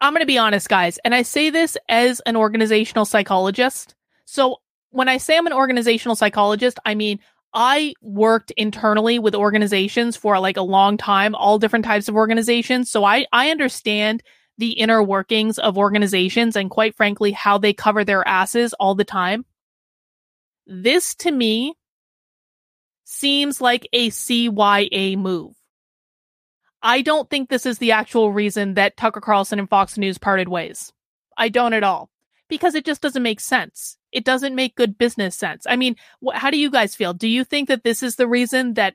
I'm 0.00 0.12
going 0.12 0.20
to 0.20 0.26
be 0.26 0.38
honest, 0.38 0.68
guys, 0.68 0.98
and 1.04 1.14
I 1.14 1.22
say 1.22 1.50
this 1.50 1.76
as 1.88 2.20
an 2.26 2.36
organizational 2.36 3.04
psychologist. 3.04 3.94
So 4.26 4.58
when 4.90 5.08
I 5.08 5.16
say 5.16 5.36
I'm 5.38 5.46
an 5.46 5.52
organizational 5.52 6.16
psychologist, 6.16 6.78
I 6.84 6.94
mean 6.94 7.18
I 7.52 7.94
worked 8.00 8.52
internally 8.52 9.18
with 9.18 9.34
organizations 9.34 10.16
for 10.16 10.38
like 10.38 10.56
a 10.56 10.62
long 10.62 10.96
time, 10.96 11.34
all 11.34 11.58
different 11.58 11.84
types 11.84 12.08
of 12.08 12.14
organizations. 12.14 12.90
So 12.90 13.04
I, 13.04 13.26
I 13.32 13.50
understand 13.50 14.22
the 14.58 14.72
inner 14.72 15.02
workings 15.02 15.58
of 15.58 15.78
organizations 15.78 16.54
and 16.54 16.70
quite 16.70 16.94
frankly, 16.94 17.32
how 17.32 17.58
they 17.58 17.72
cover 17.72 18.04
their 18.04 18.26
asses 18.28 18.74
all 18.74 18.94
the 18.94 19.04
time. 19.04 19.44
This 20.66 21.14
to 21.16 21.30
me 21.30 21.74
seems 23.04 23.60
like 23.60 23.88
a 23.92 24.10
CYA 24.10 25.16
move. 25.16 25.54
I 26.82 27.02
don't 27.02 27.28
think 27.28 27.48
this 27.48 27.66
is 27.66 27.78
the 27.78 27.92
actual 27.92 28.32
reason 28.32 28.74
that 28.74 28.96
Tucker 28.96 29.20
Carlson 29.20 29.58
and 29.58 29.68
Fox 29.68 29.98
News 29.98 30.18
parted 30.18 30.48
ways. 30.48 30.92
I 31.36 31.48
don't 31.48 31.74
at 31.74 31.84
all 31.84 32.10
because 32.48 32.74
it 32.74 32.84
just 32.84 33.02
doesn't 33.02 33.22
make 33.22 33.40
sense. 33.40 33.96
It 34.12 34.24
doesn't 34.24 34.54
make 34.54 34.76
good 34.76 34.96
business 34.96 35.36
sense. 35.36 35.66
I 35.68 35.76
mean, 35.76 35.96
wh- 36.24 36.34
how 36.34 36.50
do 36.50 36.58
you 36.58 36.70
guys 36.70 36.94
feel? 36.94 37.12
Do 37.12 37.28
you 37.28 37.44
think 37.44 37.68
that 37.68 37.84
this 37.84 38.02
is 38.02 38.16
the 38.16 38.28
reason 38.28 38.74
that 38.74 38.94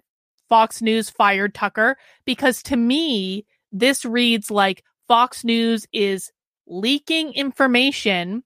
Fox 0.50 0.82
News 0.82 1.10
fired 1.10 1.54
Tucker? 1.54 1.98
Because 2.26 2.64
to 2.64 2.76
me, 2.76 3.46
this 3.72 4.06
reads 4.06 4.50
like 4.50 4.84
Fox 5.08 5.44
News 5.44 5.88
is 5.94 6.32
leaking 6.68 7.34
information 7.34 8.44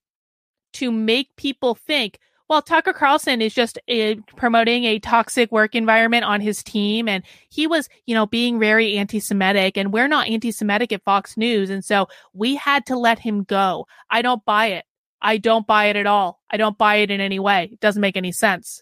to 0.73 0.91
make 0.91 1.35
people 1.35 1.75
think, 1.75 2.19
well, 2.49 2.63
Tucker 2.63 2.93
Carlson 2.93 3.43
is 3.43 3.53
just 3.53 3.77
uh, 3.87 4.15
promoting 4.35 4.85
a 4.85 4.97
toxic 4.97 5.51
work 5.51 5.75
environment 5.75 6.25
on 6.25 6.41
his 6.41 6.63
team. 6.63 7.07
And 7.07 7.23
he 7.49 7.67
was, 7.67 7.87
you 8.07 8.15
know, 8.15 8.25
being 8.25 8.59
very 8.59 8.97
anti 8.97 9.19
Semitic. 9.19 9.77
And 9.77 9.93
we're 9.93 10.07
not 10.07 10.27
anti 10.27 10.51
Semitic 10.51 10.91
at 10.91 11.03
Fox 11.03 11.37
News. 11.37 11.69
And 11.69 11.85
so 11.85 12.07
we 12.33 12.55
had 12.55 12.87
to 12.87 12.97
let 12.97 13.19
him 13.19 13.43
go. 13.43 13.85
I 14.09 14.23
don't 14.23 14.43
buy 14.45 14.67
it. 14.67 14.85
I 15.21 15.37
don't 15.37 15.67
buy 15.67 15.85
it 15.85 15.95
at 15.95 16.07
all. 16.07 16.41
I 16.49 16.57
don't 16.57 16.77
buy 16.77 16.95
it 16.95 17.11
in 17.11 17.21
any 17.21 17.39
way. 17.39 17.69
It 17.71 17.79
doesn't 17.79 18.01
make 18.01 18.17
any 18.17 18.31
sense. 18.31 18.81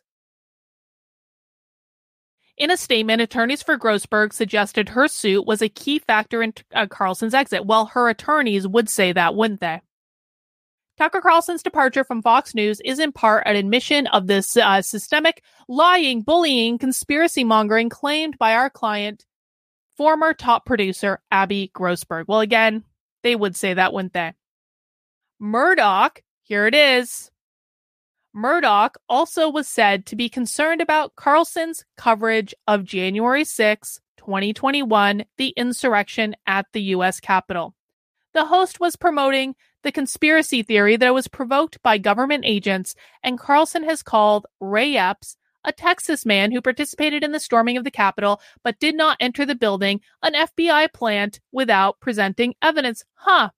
In 2.57 2.71
a 2.71 2.77
statement, 2.77 3.21
attorneys 3.21 3.61
for 3.61 3.77
Grossberg 3.77 4.33
suggested 4.33 4.89
her 4.89 5.07
suit 5.07 5.45
was 5.45 5.61
a 5.61 5.69
key 5.69 5.99
factor 5.99 6.41
in 6.41 6.53
uh, 6.73 6.87
Carlson's 6.87 7.33
exit. 7.33 7.65
Well, 7.65 7.85
her 7.87 8.09
attorneys 8.09 8.67
would 8.67 8.89
say 8.89 9.11
that, 9.11 9.35
wouldn't 9.35 9.61
they? 9.61 9.81
Tucker 10.97 11.21
Carlson's 11.21 11.61
departure 11.61 12.03
from 12.03 12.23
Fox 12.23 12.55
News 12.55 12.81
is 12.83 12.99
in 12.99 13.11
part 13.11 13.43
an 13.45 13.55
admission 13.55 14.07
of 14.07 14.25
this 14.27 14.57
uh, 14.57 14.81
systemic 14.81 15.43
lying, 15.67 16.21
bullying, 16.21 16.77
conspiracy 16.77 17.43
mongering 17.43 17.89
claimed 17.89 18.37
by 18.39 18.53
our 18.53 18.69
client, 18.69 19.25
former 19.95 20.33
top 20.33 20.65
producer 20.65 21.19
Abby 21.29 21.71
Grossberg. 21.75 22.25
Well, 22.27 22.39
again, 22.39 22.83
they 23.21 23.35
would 23.35 23.55
say 23.55 23.75
that, 23.75 23.93
wouldn't 23.93 24.13
they? 24.13 24.33
Murdoch 25.39 26.21
here 26.47 26.65
it 26.65 26.73
is. 26.73 27.29
Murdoch 28.33 28.97
also 29.09 29.49
was 29.49 29.67
said 29.67 30.05
to 30.05 30.15
be 30.15 30.29
concerned 30.29 30.79
about 30.79 31.15
Carlson's 31.15 31.83
coverage 31.97 32.55
of 32.67 32.85
January 32.85 33.43
6, 33.43 33.99
2021, 34.15 35.25
the 35.37 35.49
insurrection 35.57 36.37
at 36.45 36.65
the 36.71 36.81
U.S. 36.83 37.19
Capitol. 37.19 37.75
The 38.33 38.45
host 38.45 38.79
was 38.79 38.95
promoting 38.95 39.55
the 39.87 39.91
conspiracy 39.93 40.63
theory 40.63 40.97
that 40.97 41.13
was 41.13 41.29
provoked 41.29 41.81
by 41.81 41.97
government 41.97 42.43
agents, 42.45 42.93
and 43.23 43.39
Carlson 43.39 43.83
has 43.83 44.03
called 44.03 44.45
Ray 44.59 44.97
Epps 44.97 45.37
a 45.63 45.71
Texas 45.71 46.25
man 46.25 46.51
who 46.51 46.61
participated 46.61 47.23
in 47.23 47.31
the 47.31 47.39
storming 47.39 47.77
of 47.77 47.85
the 47.85 47.91
Capitol 47.91 48.41
but 48.63 48.79
did 48.79 48.95
not 48.95 49.15
enter 49.21 49.45
the 49.45 49.55
building, 49.55 50.01
an 50.21 50.33
FBI 50.33 50.91
plant, 50.91 51.39
without 51.53 52.01
presenting 52.01 52.53
evidence. 52.61 53.05
Huh. 53.13 53.51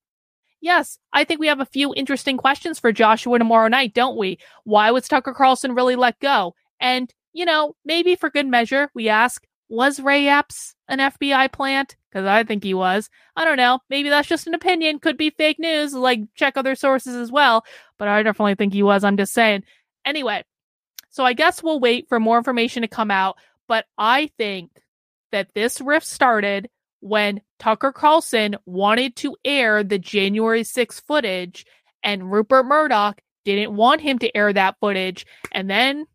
Yes, 0.62 1.00
I 1.14 1.24
think 1.24 1.40
we 1.40 1.48
have 1.48 1.62
a 1.62 1.66
few 1.66 1.96
interesting 1.96 2.38
questions 2.38 2.78
for 2.80 2.92
Joshua 2.92 3.40
tomorrow 3.40 3.68
night, 3.68 3.96
don't 3.96 4.18
we? 4.18 4.38
Why 4.66 4.92
was 4.92 5.08
Tucker 5.08 5.34
Carlson 5.34 5.74
really 5.74 5.96
let 5.96 6.20
go? 6.20 6.54
And, 6.80 7.12
you 7.34 7.46
know, 7.46 7.76
maybe 7.84 8.16
for 8.16 8.30
good 8.30 8.48
measure, 8.48 8.92
we 8.94 9.10
ask, 9.10 9.48
was 9.70 10.00
Ray 10.00 10.28
Epps 10.28 10.76
an 10.88 11.00
FBI 11.00 11.52
plant? 11.52 11.96
Because 12.10 12.26
I 12.26 12.44
think 12.44 12.64
he 12.64 12.74
was. 12.74 13.10
I 13.36 13.46
don't 13.46 13.58
know. 13.58 13.80
Maybe 13.90 14.10
that's 14.10 14.28
just 14.28 14.48
an 14.48 14.56
opinion. 14.56 15.00
Could 15.00 15.18
be 15.18 15.30
fake 15.30 15.60
news. 15.60 15.94
Like, 15.94 16.22
check 16.36 16.58
other 16.58 16.76
sources 16.76 17.16
as 17.16 17.32
well. 17.32 17.64
But 17.98 18.08
I 18.08 18.24
definitely 18.24 18.56
think 18.56 18.74
he 18.74 18.84
was. 18.84 19.04
I'm 19.04 19.18
just 19.18 19.34
saying. 19.34 19.64
Anyway, 20.04 20.44
so 21.10 21.24
I 21.24 21.34
guess 21.34 21.62
we'll 21.62 21.80
wait 21.80 22.10
for 22.10 22.20
more 22.20 22.38
information 22.38 22.82
to 22.82 22.88
come 22.88 23.12
out. 23.12 23.38
But 23.68 23.86
I 23.98 24.32
think 24.38 24.72
that 25.32 25.54
this 25.54 25.80
rift 25.80 26.08
started 26.08 26.70
when 27.02 27.42
Tucker 27.60 27.92
Carlson 27.92 28.56
wanted 28.66 29.16
to 29.18 29.38
air 29.46 29.84
the 29.84 30.00
January 30.00 30.64
6th 30.64 31.04
footage 31.06 31.66
and 32.04 32.32
Rupert 32.32 32.66
Murdoch 32.66 33.22
didn't 33.46 33.76
want 33.76 34.02
him 34.02 34.20
to 34.20 34.36
air 34.36 34.52
that 34.52 34.78
footage. 34.80 35.26
And 35.52 35.70
then 35.70 36.06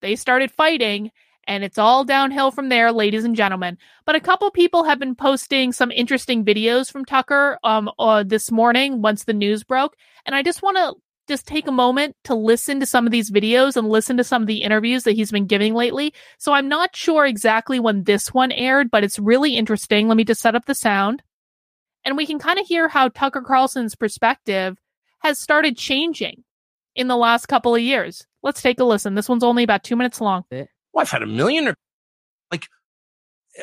they 0.00 0.16
started 0.16 0.50
fighting 0.52 1.10
and 1.48 1.64
it's 1.64 1.78
all 1.78 2.04
downhill 2.04 2.52
from 2.52 2.68
there, 2.68 2.92
ladies 2.92 3.24
and 3.24 3.34
gentlemen. 3.34 3.78
But 4.04 4.14
a 4.14 4.20
couple 4.20 4.48
people 4.52 4.84
have 4.84 5.00
been 5.00 5.16
posting 5.16 5.72
some 5.72 5.90
interesting 5.90 6.44
videos 6.44 6.92
from 6.92 7.04
Tucker 7.04 7.58
um 7.64 7.90
uh, 7.98 8.22
this 8.22 8.52
morning 8.52 9.02
once 9.02 9.24
the 9.24 9.32
news 9.32 9.64
broke, 9.64 9.96
and 10.24 10.36
I 10.36 10.42
just 10.44 10.62
want 10.62 10.76
to 10.76 10.94
just 11.26 11.46
take 11.46 11.66
a 11.66 11.72
moment 11.72 12.16
to 12.24 12.34
listen 12.34 12.80
to 12.80 12.86
some 12.86 13.06
of 13.06 13.12
these 13.12 13.30
videos 13.30 13.76
and 13.76 13.88
listen 13.88 14.16
to 14.16 14.24
some 14.24 14.42
of 14.42 14.48
the 14.48 14.62
interviews 14.62 15.04
that 15.04 15.12
he's 15.12 15.30
been 15.30 15.46
giving 15.46 15.74
lately. 15.74 16.14
So 16.38 16.52
I'm 16.52 16.68
not 16.68 16.96
sure 16.96 17.26
exactly 17.26 17.78
when 17.78 18.04
this 18.04 18.32
one 18.32 18.50
aired, 18.50 18.90
but 18.90 19.04
it's 19.04 19.18
really 19.18 19.56
interesting. 19.56 20.08
Let 20.08 20.16
me 20.16 20.24
just 20.24 20.40
set 20.40 20.54
up 20.54 20.64
the 20.64 20.74
sound. 20.74 21.22
And 22.04 22.16
we 22.16 22.24
can 22.24 22.38
kind 22.38 22.58
of 22.58 22.66
hear 22.66 22.88
how 22.88 23.08
Tucker 23.08 23.42
Carlson's 23.42 23.94
perspective 23.94 24.78
has 25.18 25.38
started 25.38 25.76
changing 25.76 26.44
in 26.94 27.08
the 27.08 27.16
last 27.16 27.46
couple 27.46 27.74
of 27.74 27.82
years. 27.82 28.26
Let's 28.42 28.62
take 28.62 28.80
a 28.80 28.84
listen. 28.84 29.14
This 29.14 29.28
one's 29.28 29.44
only 29.44 29.64
about 29.64 29.84
two 29.84 29.96
minutes 29.96 30.22
long. 30.22 30.44
Well, 30.98 31.04
I've 31.04 31.12
had 31.12 31.22
a 31.22 31.26
million, 31.26 31.72
like, 32.50 32.66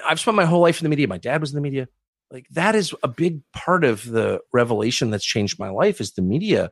I've 0.08 0.22
spent 0.22 0.38
my 0.38 0.46
whole 0.46 0.62
life 0.62 0.80
in 0.80 0.86
the 0.86 0.90
media. 0.90 1.06
My 1.06 1.18
dad 1.18 1.42
was 1.42 1.52
in 1.52 1.56
the 1.56 1.62
media. 1.62 1.90
Like, 2.32 2.48
that 2.52 2.76
is 2.76 2.96
a 3.04 3.10
big 3.10 3.42
part 3.52 3.84
of 3.84 4.06
the 4.06 4.40
revelation 4.54 5.10
that's 5.10 5.26
changed 5.26 5.60
my 5.60 5.68
life 5.70 6.00
is 6.00 6.14
the 6.14 6.22
media 6.22 6.72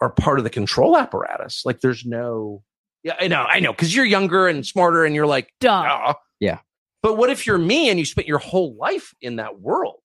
are 0.00 0.10
part 0.10 0.38
of 0.38 0.44
the 0.44 0.50
control 0.50 0.98
apparatus. 0.98 1.62
Like 1.64 1.78
there's 1.80 2.04
no, 2.04 2.64
yeah, 3.04 3.14
I 3.20 3.28
know, 3.28 3.42
I 3.42 3.60
know, 3.60 3.70
because 3.70 3.94
you're 3.94 4.04
younger 4.04 4.48
and 4.48 4.66
smarter, 4.66 5.04
and 5.04 5.14
you're 5.14 5.28
like, 5.28 5.52
duh, 5.60 6.14
yeah. 6.40 6.58
But 7.04 7.16
what 7.16 7.30
if 7.30 7.46
you're 7.46 7.56
me 7.56 7.88
and 7.88 7.96
you 7.96 8.04
spent 8.04 8.26
your 8.26 8.38
whole 8.38 8.74
life 8.74 9.14
in 9.20 9.36
that 9.36 9.60
world, 9.60 10.00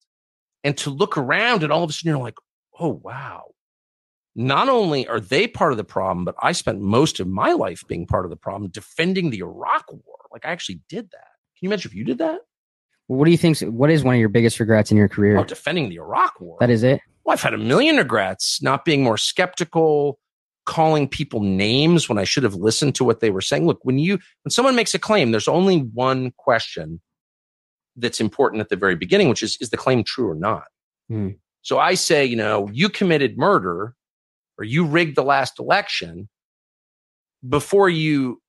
and 0.64 0.78
to 0.78 0.92
look 0.92 1.18
around 1.18 1.64
and 1.64 1.74
all 1.74 1.84
of 1.84 1.90
a 1.90 1.94
sudden 1.94 2.10
you're 2.10 2.24
like, 2.24 2.38
oh 2.80 3.02
wow. 3.04 3.46
Not 4.36 4.68
only 4.68 5.08
are 5.08 5.20
they 5.20 5.48
part 5.48 5.72
of 5.72 5.78
the 5.78 5.84
problem, 5.84 6.26
but 6.26 6.36
I 6.42 6.52
spent 6.52 6.82
most 6.82 7.20
of 7.20 7.28
my 7.28 7.54
life 7.54 7.84
being 7.88 8.06
part 8.06 8.26
of 8.26 8.32
the 8.32 8.36
problem, 8.36 8.70
defending 8.70 9.30
the 9.30 9.40
Iraq 9.40 9.86
War. 9.92 10.18
Like 10.32 10.46
I 10.46 10.50
actually 10.50 10.82
did 10.90 11.10
that. 11.12 11.28
Can 11.58 11.62
you 11.62 11.70
imagine 11.70 11.90
if 11.90 11.96
you 11.96 12.04
did 12.04 12.18
that? 12.18 12.42
What 13.08 13.26
do 13.26 13.32
you 13.32 13.38
think? 13.38 13.60
What 13.60 13.90
is 13.90 14.04
one 14.04 14.16
of 14.16 14.20
your 14.20 14.30
biggest 14.30 14.60
regrets 14.60 14.92
in 14.92 14.98
your 14.98 15.08
career? 15.08 15.38
Oh, 15.38 15.44
defending 15.44 15.90
the 15.90 15.96
Iraq 15.96 16.42
War. 16.42 16.58
That 16.60 16.70
is 16.70 16.84
it 16.84 17.00
well, 17.26 17.34
I've 17.34 17.42
had 17.42 17.54
a 17.56 17.58
million 17.58 17.98
regrets 17.98 18.62
not 18.62 18.86
being 18.86 19.04
more 19.04 19.18
skeptical, 19.18 20.20
calling 20.66 21.08
people 21.08 21.42
names 21.42 22.08
when 22.08 22.20
I 22.20 22.24
should 22.24 22.44
have 22.44 22.56
listened 22.56 22.96
to 22.96 23.04
what 23.04 23.20
they 23.20 23.32
were 23.32 23.42
saying. 23.42 23.66
Look, 23.66 23.80
when 23.84 23.98
you, 23.98 24.20
when 24.44 24.52
someone 24.52 24.76
makes 24.76 24.94
a 24.94 25.00
claim, 25.00 25.32
there's 25.32 25.48
only 25.48 25.80
one 25.80 26.32
question 26.38 27.02
that's 27.96 28.22
important 28.22 28.62
at 28.62 28.70
the 28.70 28.76
very 28.76 28.96
beginning, 28.96 29.28
which 29.28 29.42
is, 29.42 29.58
is 29.60 29.72
the 29.72 29.78
claim 29.78 30.04
true 30.04 30.30
or 30.30 30.36
not? 30.36 30.66
Hmm. 31.10 31.30
So 31.64 31.80
I 31.80 31.96
say, 31.96 32.26
you 32.26 32.36
know, 32.36 32.70
you 32.72 32.90
committed 32.90 33.38
murder 33.38 33.96
or 34.58 34.66
you 34.66 34.86
rigged 34.86 35.16
the 35.16 35.24
last 35.24 35.60
election 35.60 36.30
before 37.48 37.90
you 37.90 38.42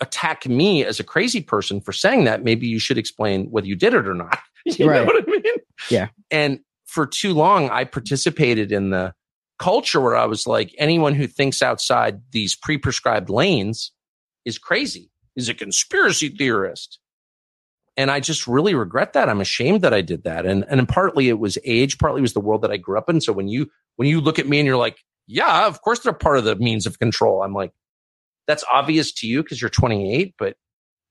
attack 0.00 0.46
me 0.46 0.84
as 0.84 1.00
a 1.00 1.04
crazy 1.04 1.40
person 1.40 1.80
for 1.80 1.92
saying 1.92 2.24
that. 2.24 2.44
Maybe 2.44 2.66
you 2.66 2.78
should 2.78 2.98
explain 2.98 3.50
whether 3.50 3.66
you 3.66 3.76
did 3.76 3.94
it 3.94 4.06
or 4.06 4.14
not. 4.14 4.38
You 4.64 4.90
right. 4.90 4.98
know 4.98 5.06
what 5.06 5.24
I 5.26 5.30
mean? 5.30 5.42
Yeah. 5.88 6.08
And 6.30 6.60
for 6.84 7.06
too 7.06 7.32
long, 7.32 7.70
I 7.70 7.84
participated 7.84 8.70
in 8.70 8.90
the 8.90 9.14
culture 9.58 9.98
where 9.98 10.16
I 10.16 10.26
was 10.26 10.46
like, 10.46 10.74
anyone 10.76 11.14
who 11.14 11.26
thinks 11.26 11.62
outside 11.62 12.20
these 12.32 12.54
pre 12.54 12.76
prescribed 12.76 13.30
lanes 13.30 13.92
is 14.44 14.58
crazy, 14.58 15.10
is 15.36 15.48
a 15.48 15.54
conspiracy 15.54 16.28
theorist. 16.28 16.98
And 17.96 18.10
I 18.10 18.20
just 18.20 18.46
really 18.46 18.74
regret 18.74 19.14
that. 19.14 19.30
I'm 19.30 19.40
ashamed 19.40 19.80
that 19.82 19.94
I 19.94 20.02
did 20.02 20.24
that. 20.24 20.44
And, 20.44 20.66
and 20.68 20.86
partly 20.86 21.28
it 21.28 21.38
was 21.38 21.56
age, 21.64 21.96
partly 21.96 22.20
it 22.20 22.22
was 22.22 22.34
the 22.34 22.40
world 22.40 22.60
that 22.60 22.70
I 22.70 22.76
grew 22.76 22.98
up 22.98 23.08
in. 23.08 23.22
So 23.22 23.32
when 23.32 23.48
you, 23.48 23.70
when 23.96 24.08
you 24.08 24.20
look 24.20 24.38
at 24.38 24.48
me 24.48 24.58
and 24.58 24.66
you're 24.66 24.76
like, 24.76 24.98
yeah, 25.28 25.66
of 25.66 25.80
course 25.82 26.00
they're 26.00 26.12
part 26.12 26.38
of 26.38 26.44
the 26.44 26.56
means 26.56 26.86
of 26.86 26.98
control. 26.98 27.42
I'm 27.42 27.54
like, 27.54 27.72
that's 28.48 28.64
obvious 28.72 29.12
to 29.12 29.28
you 29.28 29.44
because 29.44 29.60
you're 29.60 29.70
28, 29.70 30.34
but 30.38 30.56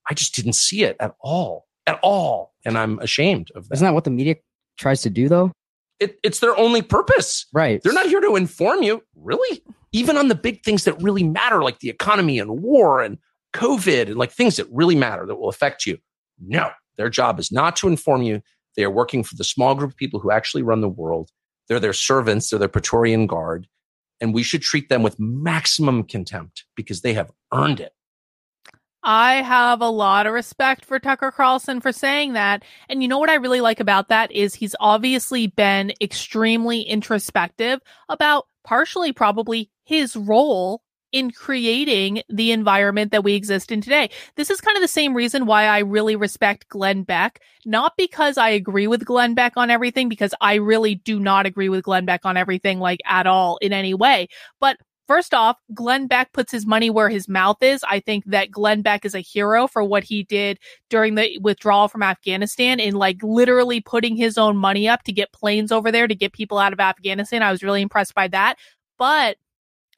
I 0.09 0.13
just 0.13 0.35
didn't 0.35 0.53
see 0.53 0.83
it 0.83 0.97
at 0.99 1.15
all, 1.21 1.67
at 1.85 1.99
all. 2.03 2.53
And 2.65 2.77
I'm 2.77 2.99
ashamed 2.99 3.51
of 3.55 3.69
that. 3.69 3.75
Isn't 3.75 3.85
that 3.85 3.93
what 3.93 4.03
the 4.03 4.09
media 4.09 4.35
tries 4.77 5.01
to 5.03 5.09
do 5.09 5.29
though? 5.29 5.51
it, 5.99 6.19
it's 6.23 6.39
their 6.39 6.57
only 6.57 6.81
purpose. 6.81 7.45
Right. 7.53 7.81
They're 7.81 7.93
not 7.93 8.07
here 8.07 8.21
to 8.21 8.35
inform 8.35 8.83
you, 8.83 9.03
really. 9.15 9.63
Even 9.91 10.17
on 10.17 10.27
the 10.27 10.35
big 10.35 10.63
things 10.63 10.83
that 10.83 11.01
really 11.01 11.23
matter, 11.23 11.63
like 11.63 11.79
the 11.79 11.89
economy 11.89 12.39
and 12.39 12.61
war 12.61 13.01
and 13.01 13.17
COVID 13.53 14.07
and 14.07 14.17
like 14.17 14.31
things 14.31 14.57
that 14.57 14.67
really 14.71 14.95
matter 14.95 15.25
that 15.25 15.35
will 15.35 15.49
affect 15.49 15.85
you. 15.85 15.97
No, 16.39 16.69
their 16.97 17.09
job 17.09 17.39
is 17.39 17.51
not 17.51 17.75
to 17.77 17.87
inform 17.87 18.21
you. 18.21 18.41
They 18.75 18.83
are 18.83 18.91
working 18.91 19.23
for 19.23 19.35
the 19.35 19.43
small 19.43 19.73
group 19.73 19.91
of 19.91 19.97
people 19.97 20.19
who 20.19 20.29
actually 20.29 20.61
run 20.61 20.81
the 20.81 20.89
world. 20.89 21.31
They're 21.67 21.79
their 21.79 21.93
servants, 21.93 22.49
they're 22.49 22.59
their 22.59 22.67
Praetorian 22.67 23.25
guard. 23.25 23.67
And 24.19 24.33
we 24.33 24.43
should 24.43 24.61
treat 24.61 24.89
them 24.89 25.03
with 25.03 25.19
maximum 25.19 26.03
contempt 26.03 26.65
because 26.75 27.01
they 27.01 27.13
have 27.13 27.31
earned 27.53 27.79
it. 27.79 27.93
I 29.03 29.35
have 29.35 29.79
a 29.79 29.89
lot 29.89 30.27
of 30.27 30.33
respect 30.33 30.83
for 30.83 30.99
Tucker 30.99 31.31
Carlson 31.31 31.79
for 31.79 31.91
saying 31.91 32.33
that. 32.33 32.63
And 32.89 33.01
you 33.01 33.07
know 33.07 33.19
what 33.19 33.29
I 33.29 33.35
really 33.35 33.61
like 33.61 33.79
about 33.79 34.09
that 34.09 34.31
is 34.31 34.53
he's 34.53 34.75
obviously 34.79 35.47
been 35.47 35.93
extremely 36.01 36.81
introspective 36.81 37.79
about 38.09 38.47
partially 38.65 39.13
probably 39.13 39.71
his 39.85 40.15
role 40.15 40.81
in 41.11 41.31
creating 41.31 42.21
the 42.29 42.51
environment 42.51 43.11
that 43.11 43.23
we 43.23 43.33
exist 43.33 43.71
in 43.71 43.81
today. 43.81 44.09
This 44.35 44.49
is 44.49 44.61
kind 44.61 44.75
of 44.77 44.81
the 44.81 44.87
same 44.87 45.13
reason 45.13 45.45
why 45.45 45.65
I 45.65 45.79
really 45.79 46.15
respect 46.15 46.69
Glenn 46.69 47.03
Beck, 47.03 47.41
not 47.65 47.93
because 47.97 48.37
I 48.37 48.49
agree 48.49 48.87
with 48.87 49.05
Glenn 49.05 49.33
Beck 49.33 49.53
on 49.55 49.69
everything, 49.69 50.09
because 50.09 50.33
I 50.41 50.55
really 50.55 50.95
do 50.95 51.19
not 51.19 51.45
agree 51.45 51.69
with 51.69 51.83
Glenn 51.83 52.05
Beck 52.05 52.25
on 52.25 52.37
everything 52.37 52.79
like 52.79 52.99
at 53.05 53.27
all 53.27 53.57
in 53.57 53.73
any 53.73 53.93
way, 53.93 54.27
but 54.59 54.77
First 55.07 55.33
off, 55.33 55.55
Glenn 55.73 56.07
Beck 56.07 56.33
puts 56.33 56.51
his 56.51 56.65
money 56.65 56.89
where 56.89 57.07
his 57.07 57.29
mouth 57.29 57.63
is. 57.63 57.81
I 57.89 58.01
think 58.01 58.25
that 58.25 58.51
Glenn 58.51 58.81
Beck 58.81 59.05
is 59.05 59.15
a 59.15 59.21
hero 59.21 59.65
for 59.65 59.81
what 59.81 60.03
he 60.03 60.23
did 60.23 60.59
during 60.89 61.15
the 61.15 61.37
withdrawal 61.39 61.87
from 61.87 62.03
Afghanistan 62.03 62.81
in 62.81 62.95
like 62.95 63.23
literally 63.23 63.79
putting 63.79 64.17
his 64.17 64.37
own 64.37 64.57
money 64.57 64.87
up 64.87 65.03
to 65.03 65.13
get 65.13 65.31
planes 65.31 65.71
over 65.71 65.93
there 65.93 66.09
to 66.09 66.15
get 66.15 66.33
people 66.33 66.57
out 66.57 66.73
of 66.73 66.81
Afghanistan. 66.81 67.41
I 67.41 67.51
was 67.51 67.63
really 67.63 67.81
impressed 67.81 68.15
by 68.15 68.27
that. 68.27 68.57
But 68.97 69.37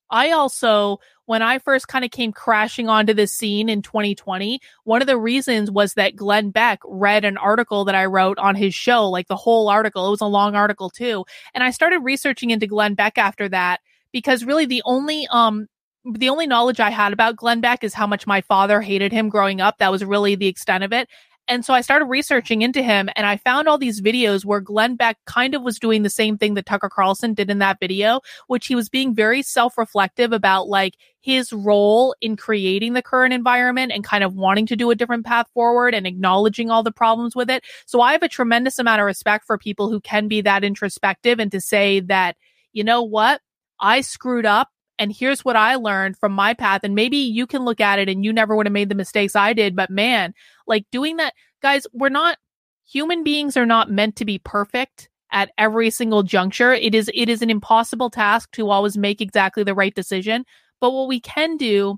I 0.10 0.32
also, 0.32 1.00
when 1.26 1.41
I 1.41 1.60
first 1.60 1.88
kind 1.88 2.04
of 2.04 2.12
came 2.12 2.32
crashing 2.32 2.89
onto 2.89 3.13
this 3.13 3.34
scene 3.34 3.69
in 3.69 3.82
2020, 3.82 4.60
one 4.84 5.02
of 5.02 5.08
the 5.08 5.17
reasons 5.17 5.69
was 5.69 5.93
that 5.93 6.15
Glenn 6.15 6.50
Beck 6.50 6.80
read 6.86 7.26
an 7.26 7.38
article 7.38 7.86
that 7.86 7.95
I 7.95 8.06
wrote 8.06 8.39
on 8.39 8.56
his 8.56 8.74
show, 8.74 9.10
like 9.10 9.28
the 9.28 9.36
whole 9.36 9.69
article. 9.69 10.08
It 10.08 10.12
was 10.12 10.22
a 10.22 10.26
long 10.26 10.56
article 10.56 10.89
too. 10.89 11.26
And 11.54 11.63
I 11.63 11.72
started 11.72 12.00
researching 12.00 12.50
into 12.50 12.67
Glenn 12.67 12.95
Beck 12.95 13.17
after 13.17 13.48
that 13.50 13.82
because 14.12 14.43
really 14.43 14.65
the 14.65 14.82
only 14.86 15.28
um 15.32 15.67
the 16.06 16.30
only 16.30 16.48
knowledge 16.48 16.80
I 16.80 16.89
had 16.89 17.13
about 17.13 17.36
Glenn 17.36 17.62
Beck 17.62 17.84
is 17.84 17.93
how 17.93 18.08
much 18.08 18.26
my 18.26 18.41
father 18.41 18.82
hated 18.82 19.12
him 19.12 19.30
growing 19.30 19.62
up. 19.62 19.78
That 19.78 19.91
was 19.91 20.04
really 20.04 20.36
the 20.36 20.48
extent 20.48 20.84
of 20.84 20.93
it. 20.93 21.10
And 21.49 21.65
so 21.65 21.73
I 21.73 21.81
started 21.81 22.05
researching 22.05 22.62
into 22.62 22.83
him 22.83 23.09
and 23.15 23.25
I 23.25 23.38
found 23.38 23.67
all 23.67 23.79
these 23.79 24.01
videos 24.01 24.45
where 24.45 24.62
Glenn 24.62 24.95
Beck 24.95 25.17
kind 25.25 25.55
of 25.55 25.63
was 25.63 25.79
doing 25.79 26.03
the 26.03 26.09
same 26.09 26.38
thing 26.38 26.53
that 26.53 26.67
Tucker 26.67 26.89
Carlson 26.89 27.33
did 27.33 27.49
in 27.49 27.57
that 27.57 27.79
video, 27.79 28.21
which 28.45 28.67
he 28.67 28.75
was 28.75 28.88
being 28.88 29.15
very 29.15 29.41
self 29.41 29.75
reflective 29.75 30.31
about 30.31 30.67
like 30.67 30.93
his 31.21 31.51
role 31.51 32.15
in 32.21 32.38
creating 32.38 32.93
the 32.93 33.01
current 33.01 33.33
environment 33.33 33.91
and 33.91 34.03
kind 34.03 34.23
of 34.23 34.35
wanting 34.35 34.67
to 34.67 34.75
do 34.75 34.91
a 34.91 34.95
different 34.95 35.25
path 35.25 35.47
forward 35.51 35.95
and 35.95 36.05
acknowledging 36.05 36.69
all 36.69 36.83
the 36.83 36.91
problems 36.91 37.35
with 37.35 37.49
it. 37.49 37.63
So 37.88 37.99
I 37.99 38.12
have 38.12 38.23
a 38.23 38.29
tremendous 38.29 38.77
amount 38.77 39.01
of 39.01 39.05
respect 39.05 39.45
for 39.45 39.57
people 39.57 39.89
who 39.89 39.99
can 40.01 40.27
be 40.27 40.41
that 40.41 40.63
introspective 40.63 41.39
and 41.39 41.51
to 41.51 41.59
say 41.59 41.99
that, 42.01 42.38
you 42.73 42.83
know 42.83 43.01
what? 43.01 43.41
I 43.79 44.01
screwed 44.01 44.45
up 44.45 44.69
and 44.99 45.12
here's 45.12 45.45
what 45.45 45.55
I 45.55 45.75
learned 45.75 46.17
from 46.17 46.33
my 46.33 46.53
path. 46.53 46.81
And 46.83 46.93
maybe 46.93 47.17
you 47.17 47.47
can 47.47 47.63
look 47.63 47.79
at 47.79 47.97
it 47.97 48.09
and 48.09 48.23
you 48.23 48.33
never 48.33 48.55
would 48.55 48.65
have 48.65 48.73
made 48.73 48.89
the 48.89 48.95
mistakes 48.95 49.35
I 49.35 49.53
did. 49.53 49.75
But 49.75 49.89
man, 49.89 50.33
like 50.67 50.85
doing 50.91 51.17
that, 51.17 51.33
guys, 51.62 51.88
we're 51.93 52.09
not 52.09 52.38
human 52.85 53.23
beings 53.23 53.55
are 53.55 53.65
not 53.65 53.89
meant 53.89 54.17
to 54.17 54.25
be 54.25 54.39
perfect 54.39 55.09
at 55.31 55.51
every 55.57 55.89
single 55.89 56.23
juncture. 56.23 56.73
It 56.73 56.93
is, 56.93 57.09
it 57.13 57.29
is 57.29 57.41
an 57.41 57.49
impossible 57.49 58.09
task 58.09 58.51
to 58.53 58.69
always 58.69 58.97
make 58.97 59.21
exactly 59.21 59.63
the 59.63 59.75
right 59.75 59.93
decision. 59.93 60.43
But 60.81 60.91
what 60.91 61.07
we 61.07 61.19
can 61.19 61.55
do 61.55 61.97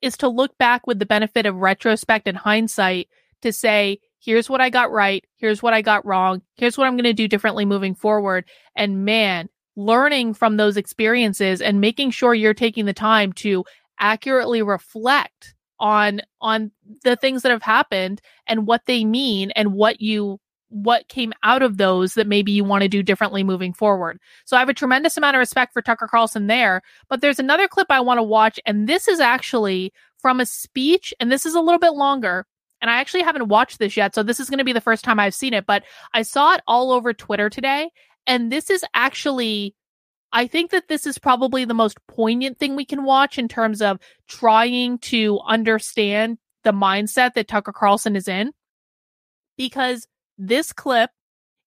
is 0.00 0.16
to 0.18 0.28
look 0.28 0.56
back 0.58 0.86
with 0.86 0.98
the 0.98 1.06
benefit 1.06 1.44
of 1.44 1.56
retrospect 1.56 2.26
and 2.26 2.36
hindsight 2.36 3.08
to 3.42 3.52
say, 3.52 3.98
here's 4.20 4.48
what 4.48 4.60
I 4.60 4.70
got 4.70 4.90
right, 4.90 5.24
here's 5.36 5.62
what 5.62 5.74
I 5.74 5.82
got 5.82 6.06
wrong, 6.06 6.42
here's 6.54 6.78
what 6.78 6.86
I'm 6.86 6.94
going 6.96 7.04
to 7.04 7.12
do 7.12 7.28
differently 7.28 7.64
moving 7.64 7.94
forward. 7.94 8.44
And 8.76 9.04
man, 9.04 9.48
learning 9.76 10.34
from 10.34 10.56
those 10.56 10.76
experiences 10.76 11.60
and 11.60 11.80
making 11.80 12.10
sure 12.10 12.34
you're 12.34 12.54
taking 12.54 12.84
the 12.84 12.92
time 12.92 13.32
to 13.32 13.64
accurately 13.98 14.62
reflect 14.62 15.54
on 15.78 16.20
on 16.40 16.70
the 17.02 17.16
things 17.16 17.42
that 17.42 17.52
have 17.52 17.62
happened 17.62 18.20
and 18.46 18.66
what 18.66 18.82
they 18.86 19.04
mean 19.04 19.50
and 19.52 19.72
what 19.72 20.00
you 20.00 20.38
what 20.68 21.08
came 21.08 21.34
out 21.42 21.60
of 21.60 21.76
those 21.76 22.14
that 22.14 22.26
maybe 22.26 22.50
you 22.50 22.64
want 22.64 22.82
to 22.82 22.88
do 22.88 23.02
differently 23.02 23.44
moving 23.44 23.74
forward. 23.74 24.18
So 24.46 24.56
I 24.56 24.60
have 24.60 24.70
a 24.70 24.74
tremendous 24.74 25.18
amount 25.18 25.36
of 25.36 25.40
respect 25.40 25.74
for 25.74 25.82
Tucker 25.82 26.08
Carlson 26.08 26.46
there, 26.46 26.80
but 27.10 27.20
there's 27.20 27.38
another 27.38 27.68
clip 27.68 27.88
I 27.90 28.00
want 28.00 28.18
to 28.18 28.22
watch 28.22 28.58
and 28.64 28.88
this 28.88 29.06
is 29.06 29.20
actually 29.20 29.92
from 30.18 30.40
a 30.40 30.46
speech 30.46 31.12
and 31.20 31.30
this 31.30 31.44
is 31.44 31.54
a 31.54 31.60
little 31.60 31.80
bit 31.80 31.92
longer 31.92 32.46
and 32.80 32.90
I 32.90 32.96
actually 32.96 33.22
haven't 33.22 33.48
watched 33.48 33.78
this 33.78 33.96
yet, 33.96 34.14
so 34.14 34.24
this 34.24 34.40
is 34.40 34.50
going 34.50 34.58
to 34.58 34.64
be 34.64 34.72
the 34.72 34.80
first 34.80 35.04
time 35.04 35.20
I've 35.20 35.34
seen 35.34 35.54
it, 35.54 35.66
but 35.66 35.84
I 36.14 36.22
saw 36.22 36.54
it 36.54 36.62
all 36.66 36.90
over 36.90 37.12
Twitter 37.12 37.48
today 37.48 37.90
and 38.26 38.50
this 38.50 38.70
is 38.70 38.84
actually 38.94 39.74
I 40.32 40.46
think 40.46 40.70
that 40.70 40.88
this 40.88 41.06
is 41.06 41.18
probably 41.18 41.66
the 41.66 41.74
most 41.74 41.98
poignant 42.08 42.58
thing 42.58 42.74
we 42.74 42.86
can 42.86 43.04
watch 43.04 43.38
in 43.38 43.48
terms 43.48 43.82
of 43.82 43.98
trying 44.28 44.98
to 45.00 45.38
understand 45.46 46.38
the 46.64 46.72
mindset 46.72 47.34
that 47.34 47.48
Tucker 47.48 47.72
Carlson 47.72 48.16
is 48.16 48.28
in. 48.28 48.52
Because 49.58 50.06
this 50.38 50.72
clip 50.72 51.10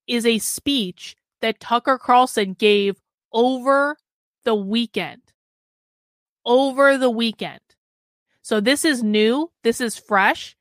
is 0.07 0.25
a 0.25 0.39
speech 0.39 1.15
that 1.41 1.59
Tucker 1.59 1.99
Carlson 1.99 2.53
gave 2.53 2.95
over 3.31 3.97
the 4.45 4.55
weekend. 4.55 5.21
Over 6.43 6.97
the 6.97 7.11
weekend. 7.11 7.59
So 8.41 8.59
this 8.59 8.83
is 8.83 9.03
new. 9.03 9.51
This 9.63 9.79
is 9.79 9.95
fresh. 9.95 10.55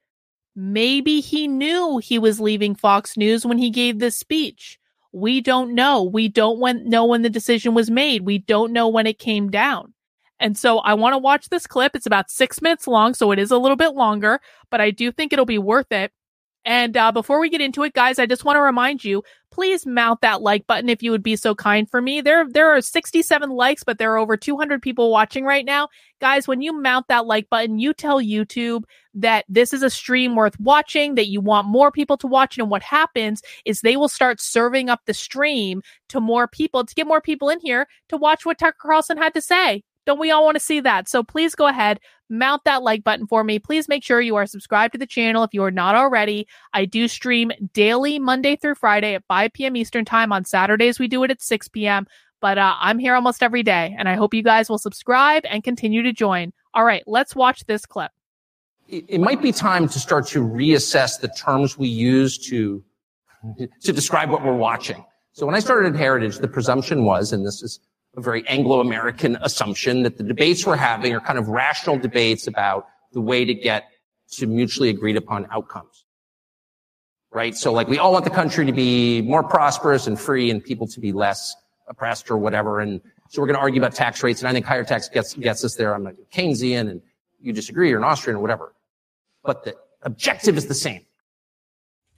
Maybe 0.54 1.20
he 1.20 1.48
knew 1.48 1.98
he 1.98 2.18
was 2.18 2.38
leaving 2.38 2.74
Fox 2.74 3.16
News 3.16 3.46
when 3.46 3.58
he 3.58 3.70
gave 3.70 3.98
this 3.98 4.16
speech. 4.16 4.78
We 5.14 5.40
don't 5.40 5.74
know. 5.74 6.02
We 6.02 6.28
don't 6.28 6.58
when, 6.58 6.88
know 6.88 7.04
when 7.04 7.22
the 7.22 7.30
decision 7.30 7.72
was 7.72 7.88
made. 7.88 8.22
We 8.22 8.38
don't 8.38 8.72
know 8.72 8.88
when 8.88 9.06
it 9.06 9.20
came 9.20 9.48
down. 9.48 9.94
And 10.40 10.58
so 10.58 10.78
I 10.78 10.94
want 10.94 11.14
to 11.14 11.18
watch 11.18 11.48
this 11.48 11.68
clip. 11.68 11.94
It's 11.94 12.04
about 12.04 12.30
six 12.30 12.60
minutes 12.60 12.88
long, 12.88 13.14
so 13.14 13.30
it 13.30 13.38
is 13.38 13.52
a 13.52 13.58
little 13.58 13.76
bit 13.76 13.94
longer, 13.94 14.40
but 14.70 14.80
I 14.80 14.90
do 14.90 15.12
think 15.12 15.32
it'll 15.32 15.46
be 15.46 15.58
worth 15.58 15.92
it. 15.92 16.10
And 16.64 16.96
uh, 16.96 17.12
before 17.12 17.40
we 17.40 17.50
get 17.50 17.60
into 17.60 17.82
it, 17.82 17.92
guys, 17.92 18.18
I 18.18 18.26
just 18.26 18.44
want 18.44 18.56
to 18.56 18.60
remind 18.60 19.04
you, 19.04 19.22
please 19.50 19.86
mount 19.86 20.22
that 20.22 20.40
like 20.40 20.66
button 20.66 20.88
if 20.88 21.02
you 21.02 21.10
would 21.10 21.22
be 21.22 21.36
so 21.36 21.54
kind 21.54 21.88
for 21.88 22.00
me. 22.00 22.20
There, 22.20 22.48
there 22.48 22.74
are 22.74 22.80
67 22.80 23.50
likes, 23.50 23.84
but 23.84 23.98
there 23.98 24.12
are 24.12 24.18
over 24.18 24.36
200 24.36 24.80
people 24.80 25.10
watching 25.10 25.44
right 25.44 25.64
now. 25.64 25.88
Guys, 26.20 26.48
when 26.48 26.62
you 26.62 26.72
mount 26.72 27.08
that 27.08 27.26
like 27.26 27.50
button, 27.50 27.78
you 27.78 27.92
tell 27.92 28.20
YouTube 28.20 28.84
that 29.12 29.44
this 29.48 29.72
is 29.72 29.82
a 29.82 29.90
stream 29.90 30.34
worth 30.34 30.58
watching, 30.58 31.14
that 31.16 31.28
you 31.28 31.40
want 31.40 31.68
more 31.68 31.92
people 31.92 32.16
to 32.16 32.26
watch. 32.26 32.58
And 32.58 32.70
what 32.70 32.82
happens 32.82 33.42
is 33.64 33.80
they 33.80 33.96
will 33.96 34.08
start 34.08 34.40
serving 34.40 34.88
up 34.88 35.02
the 35.04 35.14
stream 35.14 35.82
to 36.08 36.20
more 36.20 36.48
people 36.48 36.84
to 36.84 36.94
get 36.94 37.06
more 37.06 37.20
people 37.20 37.50
in 37.50 37.60
here 37.60 37.86
to 38.08 38.16
watch 38.16 38.46
what 38.46 38.58
Tucker 38.58 38.76
Carlson 38.80 39.18
had 39.18 39.34
to 39.34 39.40
say. 39.40 39.82
Don't 40.06 40.20
we 40.20 40.30
all 40.30 40.44
want 40.44 40.56
to 40.56 40.60
see 40.60 40.80
that? 40.80 41.08
So 41.08 41.22
please 41.22 41.54
go 41.54 41.66
ahead, 41.66 41.98
mount 42.30 42.64
that 42.64 42.82
like 42.82 43.04
button 43.04 43.26
for 43.26 43.44
me. 43.44 43.58
Please 43.58 43.88
make 43.88 44.04
sure 44.04 44.20
you 44.20 44.36
are 44.36 44.46
subscribed 44.46 44.92
to 44.92 44.98
the 44.98 45.06
channel 45.06 45.42
if 45.44 45.52
you 45.52 45.62
are 45.62 45.70
not 45.70 45.94
already. 45.94 46.46
I 46.72 46.84
do 46.84 47.08
stream 47.08 47.52
daily, 47.72 48.18
Monday 48.18 48.56
through 48.56 48.76
Friday 48.76 49.14
at 49.14 49.24
5 49.28 49.52
p.m. 49.52 49.76
Eastern 49.76 50.04
Time. 50.04 50.32
On 50.32 50.44
Saturdays, 50.44 50.98
we 50.98 51.08
do 51.08 51.22
it 51.24 51.30
at 51.30 51.42
6 51.42 51.68
p.m. 51.68 52.06
But 52.40 52.58
uh, 52.58 52.74
I'm 52.78 52.98
here 52.98 53.14
almost 53.14 53.42
every 53.42 53.62
day, 53.62 53.94
and 53.98 54.08
I 54.08 54.14
hope 54.14 54.34
you 54.34 54.42
guys 54.42 54.68
will 54.68 54.78
subscribe 54.78 55.44
and 55.48 55.64
continue 55.64 56.02
to 56.02 56.12
join. 56.12 56.52
All 56.74 56.84
right, 56.84 57.02
let's 57.06 57.34
watch 57.34 57.64
this 57.66 57.86
clip. 57.86 58.10
It 58.86 59.20
might 59.20 59.40
be 59.40 59.50
time 59.50 59.88
to 59.88 59.98
start 59.98 60.26
to 60.28 60.40
reassess 60.40 61.18
the 61.18 61.28
terms 61.28 61.78
we 61.78 61.88
use 61.88 62.36
to 62.48 62.84
to 63.82 63.92
describe 63.92 64.30
what 64.30 64.44
we're 64.44 64.56
watching. 64.56 65.04
So 65.32 65.46
when 65.46 65.54
I 65.54 65.58
started 65.58 65.94
at 65.94 65.98
Heritage, 65.98 66.38
the 66.38 66.48
presumption 66.48 67.04
was, 67.04 67.32
and 67.32 67.46
this 67.46 67.62
is 67.62 67.80
a 68.16 68.20
very 68.20 68.46
Anglo-American 68.46 69.36
assumption 69.40 70.02
that 70.02 70.16
the 70.18 70.24
debates 70.24 70.66
we're 70.66 70.76
having 70.76 71.14
are 71.14 71.20
kind 71.20 71.38
of 71.38 71.48
rational 71.48 71.98
debates 71.98 72.46
about 72.46 72.86
the 73.12 73.20
way 73.20 73.44
to 73.44 73.54
get 73.54 73.90
to 74.32 74.46
mutually 74.46 74.88
agreed 74.88 75.16
upon 75.16 75.46
outcomes. 75.50 76.04
Right? 77.32 77.56
So 77.56 77.72
like 77.72 77.88
we 77.88 77.98
all 77.98 78.12
want 78.12 78.24
the 78.24 78.30
country 78.30 78.64
to 78.66 78.72
be 78.72 79.20
more 79.22 79.42
prosperous 79.42 80.06
and 80.06 80.18
free 80.18 80.50
and 80.50 80.62
people 80.62 80.86
to 80.88 81.00
be 81.00 81.12
less 81.12 81.54
oppressed 81.88 82.30
or 82.30 82.38
whatever. 82.38 82.80
And 82.80 83.00
so 83.28 83.42
we're 83.42 83.48
going 83.48 83.56
to 83.56 83.60
argue 83.60 83.80
about 83.80 83.94
tax 83.94 84.22
rates. 84.22 84.40
And 84.40 84.48
I 84.48 84.52
think 84.52 84.64
higher 84.64 84.84
tax 84.84 85.08
gets, 85.08 85.34
gets 85.34 85.64
us 85.64 85.74
there. 85.74 85.94
I'm 85.94 86.06
a 86.06 86.12
Keynesian 86.32 86.90
and 86.90 87.02
you 87.40 87.52
disagree 87.52 87.92
or 87.92 87.98
an 87.98 88.04
Austrian 88.04 88.36
or 88.36 88.40
whatever. 88.40 88.74
But 89.42 89.64
the 89.64 89.74
objective 90.02 90.56
is 90.56 90.66
the 90.66 90.74
same. 90.74 91.04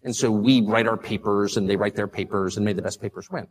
And 0.02 0.14
so 0.14 0.30
we 0.30 0.60
write 0.60 0.86
our 0.86 0.96
papers 0.96 1.56
and 1.56 1.68
they 1.68 1.76
write 1.76 1.96
their 1.96 2.06
papers 2.06 2.56
and 2.56 2.64
may 2.64 2.74
the 2.74 2.82
best 2.82 3.00
papers 3.00 3.30
win. 3.30 3.48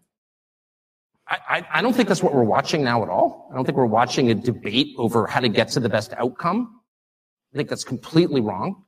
I, 1.27 1.65
I, 1.73 1.81
don't 1.81 1.93
think 1.93 2.07
that's 2.07 2.21
what 2.21 2.35
we're 2.35 2.43
watching 2.43 2.83
now 2.83 3.01
at 3.01 3.09
all. 3.09 3.49
I 3.51 3.55
don't 3.55 3.65
think 3.65 3.77
we're 3.77 3.85
watching 3.87 4.29
a 4.29 4.35
debate 4.35 4.93
over 4.97 5.25
how 5.25 5.39
to 5.39 5.49
get 5.49 5.69
to 5.69 5.79
the 5.79 5.89
best 5.89 6.13
outcome. 6.13 6.81
I 7.53 7.57
think 7.57 7.67
that's 7.67 7.83
completely 7.83 8.41
wrong. 8.41 8.83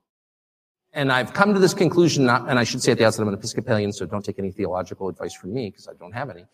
And 0.93 1.12
I've 1.12 1.34
come 1.34 1.54
to 1.54 1.60
this 1.60 1.73
conclusion, 1.73 2.26
not, 2.26 2.47
and 2.47 2.60
I 2.60 2.63
should 2.63 2.84
say 2.84 2.91
at 2.91 3.00
the 3.00 3.06
outset, 3.06 3.21
I'm 3.21 3.30
an 3.30 3.34
Episcopalian, 3.34 3.91
so 3.91 4.06
don't 4.06 4.23
take 4.23 4.38
any 4.38 4.52
theological 4.52 5.10
advice 5.10 5.34
from 5.34 5.54
me 5.54 5.69
because 5.69 5.88
I 5.88 5.93
don't 5.93 6.12
have 6.12 6.30
any. 6.30 6.45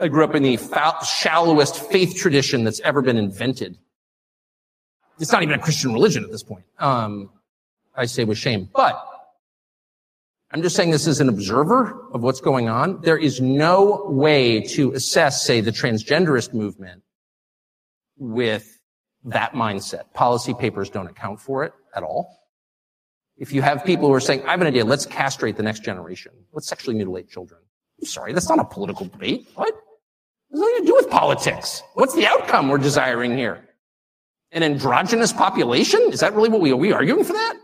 I 0.00 0.08
grew 0.08 0.24
up 0.24 0.34
in 0.34 0.42
the 0.42 0.56
fa- 0.56 0.98
shallowest 1.04 1.90
faith 1.90 2.16
tradition 2.16 2.64
that's 2.64 2.80
ever 2.80 3.02
been 3.02 3.16
invented. 3.16 3.78
It's 5.18 5.32
not 5.32 5.42
even 5.42 5.58
a 5.58 5.62
Christian 5.62 5.92
religion 5.92 6.24
at 6.24 6.30
this 6.30 6.42
point. 6.42 6.64
Um, 6.78 7.30
I 7.94 8.04
say 8.04 8.24
with 8.24 8.36
shame, 8.36 8.68
but 8.74 9.00
I'm 10.56 10.62
just 10.62 10.74
saying 10.74 10.90
this 10.90 11.06
as 11.06 11.20
an 11.20 11.28
observer 11.28 12.08
of 12.14 12.22
what's 12.22 12.40
going 12.40 12.66
on. 12.66 13.02
There 13.02 13.18
is 13.18 13.42
no 13.42 14.06
way 14.06 14.62
to 14.68 14.90
assess, 14.92 15.44
say, 15.44 15.60
the 15.60 15.70
transgenderist 15.70 16.54
movement 16.54 17.02
with 18.16 18.80
that 19.24 19.52
mindset. 19.52 20.14
Policy 20.14 20.54
papers 20.54 20.88
don't 20.88 21.08
account 21.08 21.42
for 21.42 21.64
it 21.64 21.74
at 21.94 22.02
all. 22.02 22.40
If 23.36 23.52
you 23.52 23.60
have 23.60 23.84
people 23.84 24.08
who 24.08 24.14
are 24.14 24.20
saying, 24.20 24.44
I 24.46 24.52
have 24.52 24.62
an 24.62 24.66
idea, 24.66 24.86
let's 24.86 25.04
castrate 25.04 25.58
the 25.58 25.62
next 25.62 25.84
generation. 25.84 26.32
Let's 26.54 26.68
sexually 26.68 26.96
mutilate 26.96 27.28
children. 27.28 27.60
I'm 28.00 28.06
sorry, 28.06 28.32
that's 28.32 28.48
not 28.48 28.58
a 28.58 28.64
political 28.64 29.04
debate. 29.04 29.50
What? 29.56 29.74
There's 30.48 30.62
nothing 30.62 30.80
to 30.80 30.86
do 30.86 30.94
with 30.94 31.10
politics. 31.10 31.82
What's 31.92 32.14
the 32.14 32.26
outcome 32.26 32.70
we're 32.70 32.78
desiring 32.78 33.36
here? 33.36 33.62
An 34.52 34.62
androgynous 34.62 35.34
population? 35.34 36.00
Is 36.12 36.20
that 36.20 36.34
really 36.34 36.48
what 36.48 36.62
we 36.62 36.72
are 36.72 36.76
we 36.76 36.92
arguing 36.92 37.24
for 37.24 37.34
that? 37.34 37.58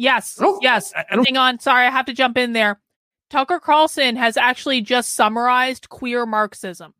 Yes. 0.00 0.40
Yes. 0.62 0.94
Hang 1.10 1.36
on. 1.36 1.58
Sorry, 1.58 1.86
I 1.86 1.90
have 1.90 2.06
to 2.06 2.14
jump 2.14 2.38
in 2.38 2.54
there. 2.54 2.80
Tucker 3.28 3.60
Carlson 3.60 4.16
has 4.16 4.38
actually 4.38 4.80
just 4.80 5.12
summarized 5.12 5.90
queer 5.90 6.24
Marxism. 6.24 6.94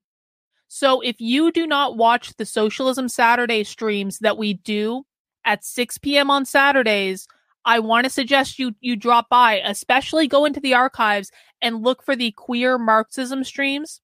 So 0.68 1.00
if 1.00 1.16
you 1.18 1.50
do 1.50 1.66
not 1.66 1.96
watch 1.96 2.36
the 2.36 2.44
Socialism 2.44 3.08
Saturday 3.08 3.64
streams 3.64 4.18
that 4.18 4.36
we 4.36 4.54
do 4.54 5.04
at 5.46 5.64
6 5.64 5.96
p.m. 5.98 6.30
on 6.30 6.44
Saturdays, 6.44 7.26
I 7.64 7.78
want 7.78 8.04
to 8.04 8.10
suggest 8.10 8.58
you 8.58 8.74
you 8.80 8.96
drop 8.96 9.30
by, 9.30 9.60
especially 9.64 10.28
go 10.28 10.44
into 10.44 10.60
the 10.60 10.74
archives 10.74 11.32
and 11.62 11.82
look 11.82 12.02
for 12.02 12.14
the 12.14 12.32
queer 12.32 12.76
Marxism 12.76 13.44
streams 13.44 14.02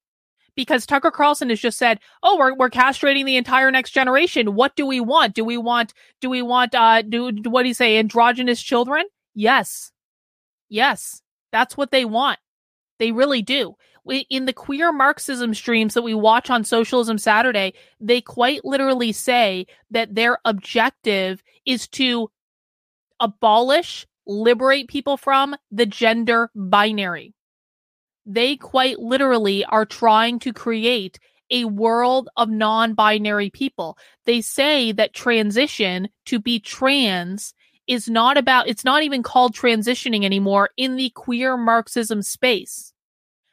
because 0.56 0.86
Tucker 0.86 1.10
Carlson 1.10 1.50
has 1.50 1.60
just 1.60 1.78
said, 1.78 2.00
"Oh, 2.22 2.36
we're 2.38 2.54
we're 2.54 2.70
castrating 2.70 3.24
the 3.24 3.36
entire 3.36 3.70
next 3.70 3.90
generation. 3.90 4.54
What 4.54 4.74
do 4.74 4.86
we 4.86 5.00
want? 5.00 5.34
Do 5.34 5.44
we 5.44 5.58
want 5.58 5.92
do 6.20 6.28
we 6.28 6.42
want 6.42 6.74
uh 6.74 7.02
do 7.02 7.30
what 7.44 7.62
do 7.62 7.68
you 7.68 7.74
say 7.74 7.98
androgynous 7.98 8.60
children?" 8.60 9.04
Yes. 9.34 9.92
Yes. 10.68 11.22
That's 11.52 11.76
what 11.76 11.90
they 11.90 12.04
want. 12.04 12.38
They 12.98 13.12
really 13.12 13.42
do. 13.42 13.76
In 14.30 14.46
the 14.46 14.52
queer 14.52 14.92
Marxism 14.92 15.52
streams 15.52 15.94
that 15.94 16.02
we 16.02 16.14
watch 16.14 16.48
on 16.48 16.64
Socialism 16.64 17.18
Saturday, 17.18 17.74
they 18.00 18.20
quite 18.20 18.64
literally 18.64 19.12
say 19.12 19.66
that 19.90 20.14
their 20.14 20.38
objective 20.44 21.42
is 21.66 21.88
to 21.88 22.30
abolish, 23.18 24.06
liberate 24.26 24.88
people 24.88 25.16
from 25.16 25.56
the 25.72 25.86
gender 25.86 26.50
binary 26.54 27.34
they 28.26 28.56
quite 28.56 28.98
literally 28.98 29.64
are 29.64 29.86
trying 29.86 30.38
to 30.40 30.52
create 30.52 31.18
a 31.50 31.64
world 31.64 32.28
of 32.36 32.50
non 32.50 32.94
binary 32.94 33.50
people. 33.50 33.96
They 34.24 34.40
say 34.40 34.92
that 34.92 35.14
transition 35.14 36.08
to 36.26 36.40
be 36.40 36.58
trans 36.58 37.54
is 37.86 38.08
not 38.08 38.36
about, 38.36 38.68
it's 38.68 38.84
not 38.84 39.04
even 39.04 39.22
called 39.22 39.54
transitioning 39.54 40.24
anymore 40.24 40.70
in 40.76 40.96
the 40.96 41.10
queer 41.10 41.56
Marxism 41.56 42.20
space. 42.22 42.92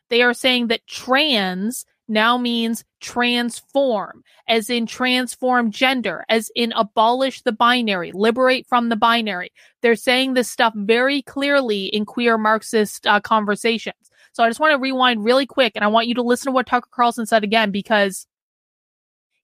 They 0.09 0.23
are 0.23 0.33
saying 0.33 0.67
that 0.67 0.87
trans 0.87 1.85
now 2.07 2.37
means 2.37 2.83
transform, 2.99 4.23
as 4.47 4.69
in 4.69 4.85
transform 4.85 5.71
gender, 5.71 6.25
as 6.29 6.51
in 6.55 6.73
abolish 6.73 7.41
the 7.41 7.51
binary, 7.51 8.11
liberate 8.13 8.67
from 8.67 8.89
the 8.89 8.95
binary. 8.95 9.51
They're 9.81 9.95
saying 9.95 10.33
this 10.33 10.49
stuff 10.49 10.73
very 10.75 11.21
clearly 11.21 11.85
in 11.85 12.05
queer 12.05 12.37
Marxist 12.37 13.07
uh, 13.07 13.21
conversations. 13.21 14.11
So 14.33 14.43
I 14.43 14.49
just 14.49 14.59
want 14.59 14.73
to 14.73 14.79
rewind 14.79 15.23
really 15.23 15.45
quick 15.45 15.73
and 15.75 15.83
I 15.83 15.87
want 15.87 16.07
you 16.07 16.15
to 16.15 16.21
listen 16.21 16.47
to 16.47 16.51
what 16.51 16.65
Tucker 16.67 16.89
Carlson 16.91 17.25
said 17.25 17.43
again 17.43 17.71
because 17.71 18.27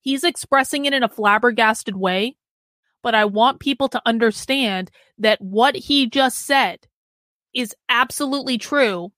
he's 0.02 0.24
expressing 0.24 0.86
it 0.86 0.94
in 0.94 1.04
a 1.04 1.10
flabbergasted 1.10 1.96
way. 1.96 2.36
but 3.02 3.16
I 3.16 3.26
want 3.26 3.60
people 3.60 3.88
to 3.90 4.02
understand 4.06 4.92
that 5.20 5.40
what 5.42 5.76
he 5.76 6.08
just 6.08 6.46
said 6.46 6.86
is 7.54 7.74
absolutely 7.88 8.58
true 8.58 9.12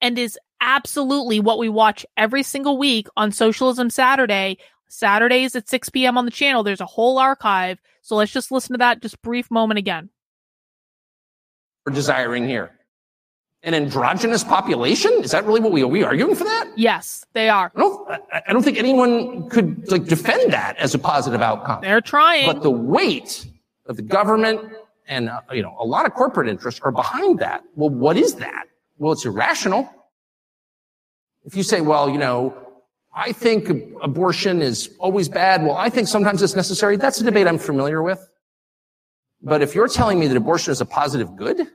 and 0.00 0.18
is 0.18 0.38
absolutely 0.60 1.40
what 1.40 1.58
we 1.58 1.68
watch 1.68 2.04
every 2.16 2.42
single 2.42 2.78
week 2.78 3.06
on 3.16 3.32
Socialism 3.32 3.90
Saturday. 3.90 4.58
Saturdays 4.88 5.56
at 5.56 5.68
6 5.68 5.88
p.m. 5.90 6.18
on 6.18 6.24
the 6.24 6.30
channel. 6.30 6.62
There's 6.62 6.80
a 6.80 6.86
whole 6.86 7.18
archive. 7.18 7.78
So 8.02 8.16
let's 8.16 8.32
just 8.32 8.50
listen 8.50 8.74
to 8.74 8.78
that 8.78 9.00
just 9.00 9.22
brief 9.22 9.50
moment 9.50 9.78
again. 9.78 10.10
We're 11.86 11.94
desiring 11.94 12.46
here. 12.46 12.72
An 13.64 13.74
androgynous 13.74 14.42
population? 14.42 15.12
Is 15.22 15.30
that 15.30 15.46
really 15.46 15.60
what 15.60 15.70
we 15.70 15.82
are 15.82 15.88
we 15.88 16.02
arguing 16.02 16.34
for 16.34 16.42
that? 16.42 16.68
Yes, 16.74 17.24
they 17.32 17.48
are. 17.48 17.70
I 17.76 17.78
don't, 17.78 18.10
I 18.48 18.52
don't 18.52 18.62
think 18.62 18.76
anyone 18.76 19.48
could 19.50 19.88
like 19.88 20.06
defend 20.06 20.52
that 20.52 20.76
as 20.78 20.94
a 20.94 20.98
positive 20.98 21.40
outcome. 21.40 21.80
They're 21.80 22.00
trying. 22.00 22.46
But 22.46 22.62
the 22.62 22.72
weight 22.72 23.46
of 23.86 23.96
the 23.96 24.02
government 24.02 24.60
and 25.06 25.28
uh, 25.28 25.40
you 25.52 25.62
know 25.62 25.76
a 25.78 25.86
lot 25.86 26.06
of 26.06 26.14
corporate 26.14 26.48
interests 26.48 26.80
are 26.82 26.90
behind 26.90 27.38
that. 27.38 27.62
Well, 27.76 27.90
what 27.90 28.16
is 28.16 28.34
that? 28.36 28.64
Well, 28.98 29.12
it's 29.12 29.24
irrational. 29.24 29.88
If 31.44 31.56
you 31.56 31.62
say, 31.62 31.80
well, 31.80 32.10
you 32.10 32.18
know, 32.18 32.56
I 33.14 33.32
think 33.32 33.68
abortion 34.02 34.62
is 34.62 34.90
always 34.98 35.28
bad. 35.28 35.62
Well, 35.62 35.76
I 35.76 35.88
think 35.88 36.08
sometimes 36.08 36.42
it's 36.42 36.56
necessary. 36.56 36.96
That's 36.96 37.20
a 37.20 37.24
debate 37.24 37.46
I'm 37.46 37.58
familiar 37.58 38.02
with. 38.02 38.28
But 39.42 39.60
if 39.60 39.74
you're 39.74 39.88
telling 39.88 40.18
me 40.18 40.28
that 40.28 40.36
abortion 40.36 40.72
is 40.72 40.80
a 40.80 40.84
positive 40.86 41.36
good, 41.36 41.66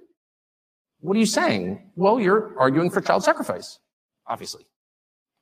what 0.99 1.15
are 1.15 1.19
you 1.19 1.25
saying? 1.25 1.91
Well, 1.95 2.19
you're 2.19 2.53
arguing 2.57 2.89
for 2.89 3.01
child 3.01 3.23
sacrifice, 3.23 3.79
obviously. 4.25 4.65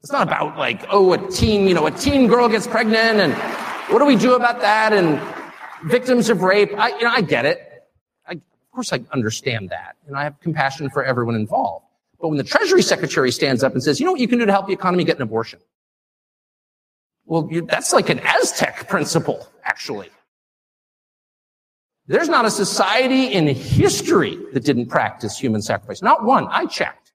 It's 0.02 0.12
not 0.12 0.28
about 0.28 0.58
like, 0.58 0.86
oh, 0.90 1.14
a 1.14 1.32
teen, 1.32 1.68
you 1.68 1.74
know, 1.74 1.88
a 1.88 1.92
teen 1.92 2.28
girl 2.28 2.48
gets 2.48 2.68
pregnant 2.68 3.20
and 3.20 3.34
what 3.92 4.00
do 4.00 4.06
we 4.06 4.16
do 4.16 4.36
about 4.36 4.62
that? 4.62 4.94
And 4.94 5.22
victims 5.90 6.30
of 6.30 6.42
rape. 6.42 6.72
I, 6.78 6.90
you 6.90 7.04
know, 7.04 7.12
I 7.12 7.22
get 7.22 7.46
it. 7.46 7.88
I, 8.28 8.34
of 8.34 8.42
course 8.72 8.94
I 8.94 9.00
understand 9.12 9.70
that. 9.70 9.96
And 10.08 10.16
I 10.16 10.24
have 10.24 10.40
compassion 10.42 10.90
for 10.90 11.04
everyone 11.04 11.36
involved. 11.36 11.86
But 12.20 12.30
when 12.30 12.38
the 12.38 12.44
Treasury 12.44 12.82
Secretary 12.82 13.32
stands 13.32 13.64
up 13.64 13.74
and 13.74 13.84
says, 13.84 14.00
you 14.00 14.06
know 14.06 14.12
what 14.12 14.22
you 14.22 14.28
can 14.28 14.40
do 14.40 14.46
to 14.46 14.52
help 14.52 14.68
the 14.68 14.74
economy 14.74 15.04
get 15.04 15.16
an 15.18 15.22
abortion? 15.22 15.60
Well, 17.26 17.48
you, 17.52 17.62
that's 17.64 17.92
like 17.94 18.10
an 18.10 18.20
Aztec 18.20 18.88
principle, 18.88 19.48
actually. 19.64 20.10
There's 22.08 22.30
not 22.30 22.46
a 22.46 22.52
society 22.52 23.34
in 23.34 23.48
history 23.48 24.38
that 24.54 24.64
didn't 24.64 24.88
practice 24.88 25.38
human 25.38 25.62
sacrifice. 25.62 26.02
Not 26.02 26.24
one. 26.24 26.48
I 26.50 26.66
checked. 26.68 27.14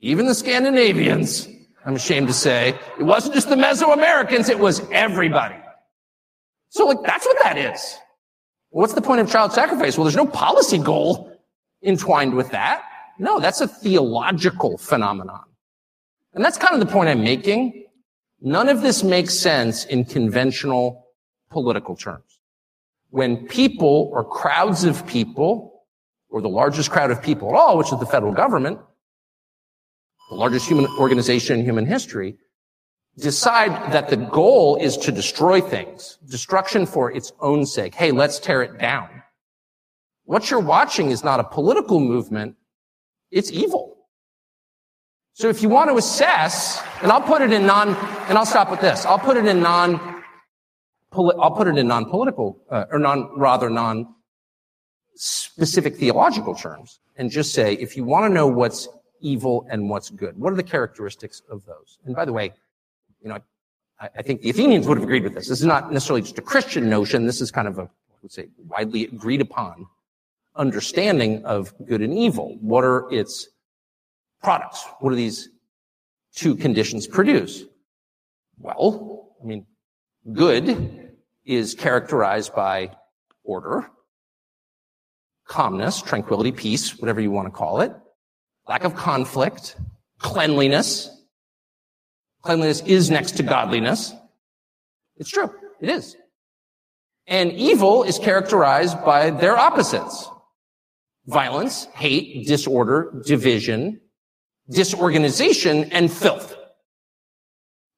Even 0.00 0.26
the 0.26 0.34
Scandinavians, 0.34 1.48
I'm 1.86 1.94
ashamed 1.94 2.26
to 2.28 2.34
say, 2.34 2.78
it 2.98 3.04
wasn't 3.04 3.34
just 3.34 3.48
the 3.48 3.56
Mesoamericans, 3.56 4.50
it 4.50 4.58
was 4.58 4.82
everybody. 4.90 5.56
So 6.68 6.86
like, 6.86 7.02
that's 7.04 7.24
what 7.24 7.38
that 7.42 7.56
is. 7.56 7.98
What's 8.70 8.94
the 8.94 9.02
point 9.02 9.20
of 9.20 9.30
child 9.30 9.52
sacrifice? 9.52 9.96
Well, 9.96 10.04
there's 10.04 10.16
no 10.16 10.26
policy 10.26 10.78
goal 10.78 11.32
entwined 11.82 12.34
with 12.34 12.50
that. 12.50 12.84
No, 13.18 13.38
that's 13.38 13.60
a 13.60 13.68
theological 13.68 14.78
phenomenon. 14.78 15.44
And 16.34 16.44
that's 16.44 16.58
kind 16.58 16.74
of 16.74 16.80
the 16.80 16.92
point 16.92 17.08
I'm 17.08 17.22
making. 17.22 17.84
None 18.40 18.68
of 18.68 18.82
this 18.82 19.04
makes 19.04 19.38
sense 19.38 19.84
in 19.84 20.04
conventional 20.04 21.06
political 21.50 21.94
terms. 21.94 22.31
When 23.12 23.46
people 23.46 24.08
or 24.10 24.24
crowds 24.24 24.84
of 24.84 25.06
people, 25.06 25.84
or 26.30 26.40
the 26.40 26.48
largest 26.48 26.90
crowd 26.90 27.10
of 27.10 27.22
people 27.22 27.50
at 27.50 27.54
all, 27.54 27.76
which 27.76 27.92
is 27.92 28.00
the 28.00 28.06
federal 28.06 28.32
government, 28.32 28.78
the 30.30 30.36
largest 30.36 30.66
human 30.66 30.86
organization 30.98 31.58
in 31.58 31.64
human 31.66 31.84
history, 31.84 32.38
decide 33.18 33.92
that 33.92 34.08
the 34.08 34.16
goal 34.16 34.76
is 34.76 34.96
to 34.96 35.12
destroy 35.12 35.60
things, 35.60 36.16
destruction 36.26 36.86
for 36.86 37.12
its 37.12 37.34
own 37.40 37.66
sake. 37.66 37.94
Hey, 37.94 38.12
let's 38.12 38.38
tear 38.38 38.62
it 38.62 38.78
down. 38.78 39.10
What 40.24 40.50
you're 40.50 40.60
watching 40.60 41.10
is 41.10 41.22
not 41.22 41.38
a 41.38 41.44
political 41.44 42.00
movement. 42.00 42.56
It's 43.30 43.52
evil. 43.52 43.98
So 45.34 45.50
if 45.50 45.60
you 45.60 45.68
want 45.68 45.90
to 45.90 45.98
assess, 45.98 46.82
and 47.02 47.12
I'll 47.12 47.20
put 47.20 47.42
it 47.42 47.52
in 47.52 47.66
non, 47.66 47.88
and 48.28 48.38
I'll 48.38 48.46
stop 48.46 48.70
with 48.70 48.80
this. 48.80 49.04
I'll 49.04 49.18
put 49.18 49.36
it 49.36 49.44
in 49.44 49.60
non, 49.60 50.11
I'll 51.14 51.50
put 51.50 51.68
it 51.68 51.76
in 51.78 51.88
non-political, 51.88 52.58
uh, 52.70 52.84
or 52.90 52.98
non, 52.98 53.30
rather 53.36 53.68
non-specific 53.70 55.96
theological 55.96 56.54
terms, 56.54 57.00
and 57.16 57.30
just 57.30 57.54
say, 57.54 57.74
if 57.74 57.96
you 57.96 58.04
want 58.04 58.28
to 58.28 58.34
know 58.34 58.46
what's 58.46 58.88
evil 59.20 59.66
and 59.70 59.90
what's 59.90 60.10
good, 60.10 60.38
what 60.38 60.52
are 60.52 60.56
the 60.56 60.62
characteristics 60.62 61.42
of 61.50 61.64
those? 61.66 61.98
And 62.04 62.14
by 62.16 62.24
the 62.24 62.32
way, 62.32 62.52
you 63.22 63.28
know, 63.28 63.38
I, 64.00 64.08
I 64.16 64.22
think 64.22 64.40
the 64.40 64.48
Athenians 64.50 64.88
would 64.88 64.96
have 64.96 65.04
agreed 65.04 65.24
with 65.24 65.34
this. 65.34 65.48
This 65.48 65.60
is 65.60 65.66
not 65.66 65.92
necessarily 65.92 66.22
just 66.22 66.38
a 66.38 66.42
Christian 66.42 66.88
notion. 66.88 67.26
This 67.26 67.40
is 67.40 67.50
kind 67.50 67.66
of 67.68 67.78
a, 67.78 67.90
would 68.22 68.32
say, 68.32 68.48
widely 68.66 69.04
agreed 69.04 69.40
upon 69.40 69.86
understanding 70.56 71.44
of 71.44 71.72
good 71.86 72.02
and 72.02 72.12
evil. 72.12 72.58
What 72.60 72.84
are 72.84 73.10
its 73.12 73.48
products. 74.42 74.84
What 75.00 75.10
do 75.10 75.16
these 75.16 75.48
two 76.34 76.56
conditions 76.56 77.06
produce? 77.06 77.64
Well, 78.58 79.30
I 79.42 79.46
mean, 79.46 79.66
good 80.32 81.01
is 81.44 81.74
characterized 81.74 82.54
by 82.54 82.96
order, 83.44 83.90
calmness, 85.46 86.00
tranquility, 86.00 86.52
peace, 86.52 86.98
whatever 86.98 87.20
you 87.20 87.30
want 87.30 87.46
to 87.46 87.50
call 87.50 87.80
it, 87.80 87.92
lack 88.68 88.84
of 88.84 88.94
conflict, 88.94 89.76
cleanliness. 90.18 91.10
Cleanliness 92.42 92.80
is 92.82 93.10
next 93.10 93.32
to 93.36 93.42
godliness. 93.42 94.12
It's 95.16 95.30
true. 95.30 95.50
It 95.80 95.90
is. 95.90 96.16
And 97.26 97.52
evil 97.52 98.02
is 98.02 98.18
characterized 98.18 99.04
by 99.04 99.30
their 99.30 99.56
opposites. 99.56 100.28
Violence, 101.26 101.86
hate, 101.94 102.46
disorder, 102.48 103.22
division, 103.24 104.00
disorganization, 104.68 105.92
and 105.92 106.12
filth. 106.12 106.56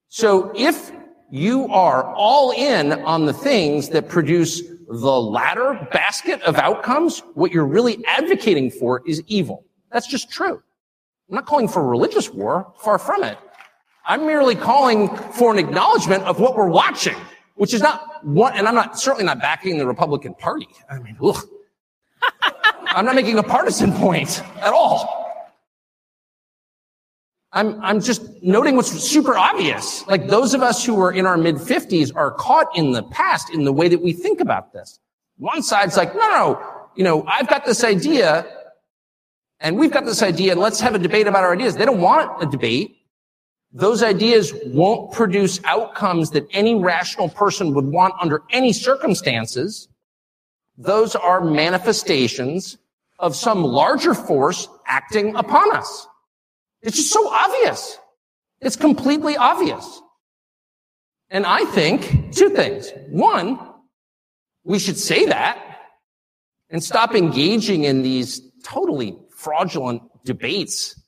So 0.08 0.52
if 0.54 0.92
you 1.30 1.66
are 1.68 2.04
all 2.14 2.52
in 2.52 2.92
on 2.92 3.26
the 3.26 3.32
things 3.32 3.88
that 3.90 4.08
produce 4.08 4.62
the 4.88 5.20
latter 5.20 5.88
basket 5.92 6.40
of 6.42 6.56
outcomes, 6.56 7.20
what 7.34 7.52
you're 7.52 7.66
really 7.66 8.04
advocating 8.06 8.70
for 8.70 9.02
is 9.06 9.22
evil. 9.26 9.64
That's 9.90 10.06
just 10.06 10.30
true. 10.30 10.62
I'm 11.28 11.34
not 11.34 11.46
calling 11.46 11.68
for 11.68 11.86
religious 11.86 12.30
war, 12.30 12.72
far 12.78 12.98
from 12.98 13.24
it. 13.24 13.38
I'm 14.06 14.26
merely 14.26 14.54
calling 14.54 15.14
for 15.16 15.50
an 15.52 15.58
acknowledgement 15.58 16.22
of 16.24 16.38
what 16.38 16.56
we're 16.56 16.68
watching, 16.68 17.16
which 17.54 17.72
is 17.72 17.80
not 17.80 18.24
one, 18.24 18.52
and 18.54 18.68
I'm 18.68 18.74
not, 18.74 18.98
certainly 18.98 19.24
not 19.24 19.40
backing 19.40 19.78
the 19.78 19.86
Republican 19.86 20.34
Party. 20.34 20.68
I 20.90 20.98
mean, 20.98 21.16
ugh. 21.22 21.38
I'm 22.86 23.06
not 23.06 23.14
making 23.14 23.38
a 23.38 23.42
partisan 23.42 23.92
point 23.92 24.42
at 24.60 24.72
all. 24.72 25.23
I'm, 27.54 27.80
I'm 27.82 28.00
just 28.00 28.42
noting 28.42 28.74
what's 28.74 28.90
super 28.90 29.38
obvious. 29.38 30.04
Like 30.08 30.26
those 30.26 30.54
of 30.54 30.62
us 30.62 30.84
who 30.84 31.00
are 31.00 31.12
in 31.12 31.24
our 31.24 31.36
mid 31.36 31.60
fifties 31.60 32.10
are 32.10 32.32
caught 32.32 32.66
in 32.76 32.92
the 32.92 33.04
past 33.04 33.48
in 33.50 33.64
the 33.64 33.72
way 33.72 33.88
that 33.88 34.02
we 34.02 34.12
think 34.12 34.40
about 34.40 34.72
this. 34.72 34.98
One 35.38 35.62
side's 35.62 35.96
like, 35.96 36.14
no, 36.14 36.28
no, 36.30 36.88
you 36.96 37.04
know, 37.04 37.24
I've 37.26 37.48
got 37.48 37.64
this 37.64 37.84
idea 37.84 38.44
and 39.60 39.78
we've 39.78 39.92
got 39.92 40.04
this 40.04 40.20
idea 40.20 40.52
and 40.52 40.60
let's 40.60 40.80
have 40.80 40.96
a 40.96 40.98
debate 40.98 41.28
about 41.28 41.44
our 41.44 41.52
ideas. 41.52 41.76
They 41.76 41.84
don't 41.84 42.00
want 42.00 42.42
a 42.42 42.46
debate. 42.46 42.96
Those 43.72 44.02
ideas 44.02 44.52
won't 44.66 45.12
produce 45.12 45.60
outcomes 45.64 46.30
that 46.30 46.46
any 46.52 46.74
rational 46.74 47.28
person 47.28 47.72
would 47.74 47.86
want 47.86 48.14
under 48.20 48.42
any 48.50 48.72
circumstances. 48.72 49.88
Those 50.76 51.14
are 51.14 51.40
manifestations 51.40 52.78
of 53.20 53.36
some 53.36 53.62
larger 53.62 54.12
force 54.12 54.68
acting 54.86 55.36
upon 55.36 55.74
us. 55.76 56.08
It's 56.84 56.96
just 56.96 57.12
so 57.12 57.28
obvious. 57.28 57.98
It's 58.60 58.76
completely 58.76 59.36
obvious. 59.36 60.00
And 61.30 61.46
I 61.46 61.64
think 61.64 62.32
two 62.32 62.50
things. 62.50 62.92
One, 63.08 63.58
we 64.64 64.78
should 64.78 64.98
say 64.98 65.26
that 65.26 65.58
and 66.70 66.84
stop 66.84 67.14
engaging 67.14 67.84
in 67.84 68.02
these 68.02 68.40
totally 68.62 69.18
fraudulent 69.30 70.02
debates 70.24 71.00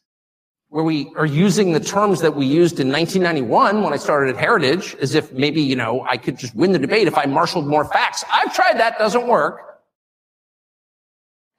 where 0.69 0.83
we 0.83 1.13
are 1.17 1.27
using 1.27 1.73
the 1.73 1.81
terms 1.81 2.21
that 2.23 2.35
we 2.35 2.47
used 2.47 2.81
in 2.81 2.91
1991 2.91 3.83
when 3.83 3.93
I 3.93 3.97
started 3.97 4.35
at 4.35 4.41
Heritage 4.41 4.97
as 5.01 5.15
if 5.15 5.33
maybe, 5.33 5.61
you 5.61 5.77
know, 5.77 6.05
I 6.09 6.17
could 6.17 6.39
just 6.39 6.55
win 6.55 6.73
the 6.73 6.79
debate 6.79 7.07
if 7.07 7.17
I 7.17 7.27
marshaled 7.27 7.67
more 7.67 7.85
facts. 7.85 8.25
I've 8.33 8.55
tried 8.55 8.79
that. 8.81 8.99
Doesn't 8.99 9.27
work. 9.27 9.61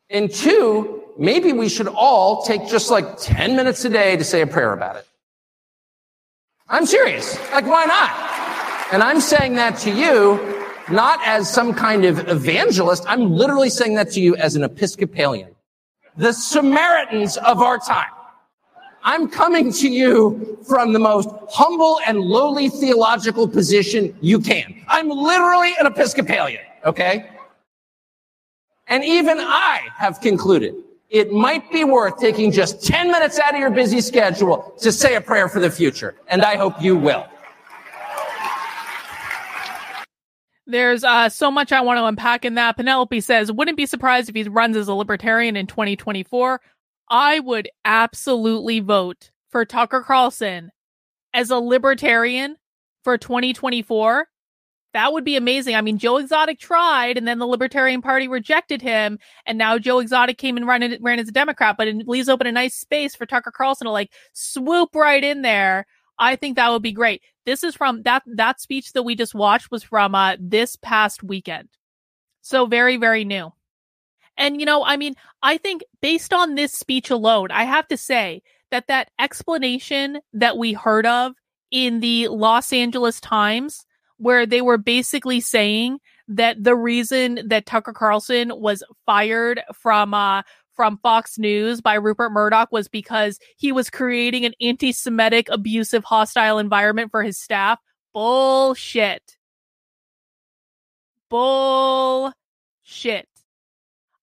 And 0.09 0.31
two, 0.31 0.96
maybe 1.17 1.53
we 1.53 1.69
should 1.69 1.87
all 1.87 2.43
take 2.43 2.67
just 2.67 2.89
like 2.91 3.17
10 3.19 3.55
minutes 3.55 3.83
a 3.85 3.89
day 3.89 4.17
to 4.17 4.23
say 4.23 4.41
a 4.41 4.47
prayer 4.47 4.73
about 4.73 4.95
it. 4.95 5.07
I'm 6.69 6.85
serious. 6.85 7.37
Like, 7.51 7.65
why 7.65 7.85
not? 7.85 8.11
And 8.93 9.01
I'm 9.03 9.21
saying 9.21 9.55
that 9.55 9.77
to 9.79 9.91
you, 9.91 10.65
not 10.89 11.19
as 11.25 11.51
some 11.51 11.73
kind 11.73 12.05
of 12.05 12.27
evangelist. 12.27 13.03
I'm 13.07 13.31
literally 13.31 13.69
saying 13.69 13.95
that 13.95 14.11
to 14.11 14.21
you 14.21 14.35
as 14.35 14.55
an 14.55 14.63
Episcopalian. 14.63 15.55
The 16.17 16.33
Samaritans 16.33 17.37
of 17.37 17.61
our 17.61 17.77
time. 17.77 18.09
I'm 19.03 19.29
coming 19.29 19.71
to 19.73 19.89
you 19.89 20.57
from 20.67 20.91
the 20.91 20.99
most 20.99 21.29
humble 21.49 21.99
and 22.05 22.19
lowly 22.19 22.67
theological 22.67 23.47
position 23.47 24.17
you 24.19 24.39
can. 24.39 24.83
I'm 24.87 25.07
literally 25.07 25.73
an 25.79 25.85
Episcopalian, 25.85 26.63
okay? 26.85 27.29
And 28.87 29.03
even 29.03 29.37
I 29.39 29.81
have 29.95 30.19
concluded 30.19 30.75
it 31.09 31.31
might 31.31 31.71
be 31.71 31.83
worth 31.83 32.17
taking 32.17 32.51
just 32.51 32.85
10 32.85 33.11
minutes 33.11 33.39
out 33.39 33.53
of 33.53 33.59
your 33.59 33.69
busy 33.69 34.01
schedule 34.01 34.73
to 34.79 34.91
say 34.91 35.15
a 35.15 35.21
prayer 35.21 35.47
for 35.47 35.59
the 35.59 35.71
future. 35.71 36.15
And 36.27 36.43
I 36.43 36.57
hope 36.57 36.81
you 36.81 36.95
will. 36.95 37.25
There's 40.69 41.05
uh, 41.05 41.29
so 41.29 41.49
much 41.49 41.71
I 41.71 41.79
want 41.79 41.97
to 41.97 42.05
unpack 42.05 42.43
in 42.43 42.55
that. 42.55 42.75
Penelope 42.75 43.21
says, 43.21 43.51
wouldn't 43.51 43.77
be 43.77 43.85
surprised 43.85 44.27
if 44.27 44.35
he 44.35 44.43
runs 44.43 44.75
as 44.75 44.89
a 44.89 44.93
libertarian 44.93 45.55
in 45.55 45.65
2024. 45.65 46.59
I 47.09 47.39
would 47.39 47.69
absolutely 47.85 48.81
vote 48.81 49.31
for 49.49 49.63
Tucker 49.63 50.01
Carlson 50.01 50.71
as 51.33 51.51
a 51.51 51.57
libertarian 51.57 52.57
for 53.05 53.17
2024 53.17 54.27
that 54.97 55.13
would 55.13 55.23
be 55.23 55.35
amazing. 55.35 55.75
I 55.75 55.81
mean, 55.81 55.99
Joe 55.99 56.17
Exotic 56.17 56.59
tried, 56.59 57.19
and 57.19 57.27
then 57.27 57.37
the 57.37 57.45
Libertarian 57.45 58.01
Party 58.01 58.27
rejected 58.27 58.81
him, 58.81 59.19
and 59.45 59.55
now 59.55 59.77
Joe 59.77 59.99
Exotic 59.99 60.39
came 60.39 60.57
and 60.57 60.65
ran, 60.65 60.97
ran 61.01 61.19
as 61.19 61.29
a 61.29 61.31
Democrat, 61.31 61.75
but 61.77 61.87
it 61.87 62.07
leaves 62.07 62.27
open 62.27 62.47
a 62.47 62.51
nice 62.51 62.73
space 62.73 63.15
for 63.15 63.27
Tucker 63.27 63.51
Carlson 63.51 63.85
to 63.85 63.91
like 63.91 64.11
swoop 64.33 64.95
right 64.95 65.23
in 65.23 65.43
there. 65.43 65.85
I 66.17 66.35
think 66.35 66.55
that 66.55 66.71
would 66.71 66.81
be 66.81 66.93
great. 66.93 67.21
This 67.45 67.63
is 67.63 67.75
from 67.75 68.01
that 68.03 68.23
that 68.25 68.59
speech 68.59 68.93
that 68.93 69.03
we 69.03 69.15
just 69.15 69.35
watched 69.35 69.69
was 69.69 69.83
from 69.83 70.15
uh, 70.15 70.35
this 70.39 70.75
past 70.77 71.21
weekend, 71.21 71.69
so 72.41 72.65
very 72.65 72.97
very 72.97 73.23
new. 73.23 73.53
And 74.35 74.59
you 74.59 74.65
know, 74.65 74.83
I 74.83 74.97
mean, 74.97 75.13
I 75.43 75.57
think 75.57 75.83
based 76.01 76.33
on 76.33 76.55
this 76.55 76.71
speech 76.71 77.11
alone, 77.11 77.51
I 77.51 77.65
have 77.65 77.87
to 77.89 77.97
say 77.97 78.41
that 78.71 78.87
that 78.87 79.11
explanation 79.19 80.21
that 80.33 80.57
we 80.57 80.73
heard 80.73 81.05
of 81.05 81.33
in 81.69 81.99
the 81.99 82.29
Los 82.29 82.73
Angeles 82.73 83.21
Times 83.21 83.85
where 84.17 84.45
they 84.45 84.61
were 84.61 84.77
basically 84.77 85.39
saying 85.39 85.99
that 86.27 86.63
the 86.63 86.75
reason 86.75 87.39
that 87.47 87.65
Tucker 87.65 87.93
Carlson 87.93 88.51
was 88.55 88.83
fired 89.05 89.61
from 89.73 90.13
uh 90.13 90.41
from 90.75 90.99
Fox 90.99 91.39
News 91.39 91.81
by 91.81 91.95
Rupert 91.95 92.31
Murdoch 92.31 92.71
was 92.71 92.87
because 92.87 93.39
he 93.57 93.71
was 93.71 93.89
creating 93.89 94.45
an 94.45 94.53
anti-Semitic, 94.61 95.47
abusive, 95.49 96.03
hostile 96.03 96.59
environment 96.59 97.09
for 97.09 97.23
his 97.23 97.37
staff. 97.37 97.79
Bullshit. 98.13 99.37
Bullshit. 101.29 102.35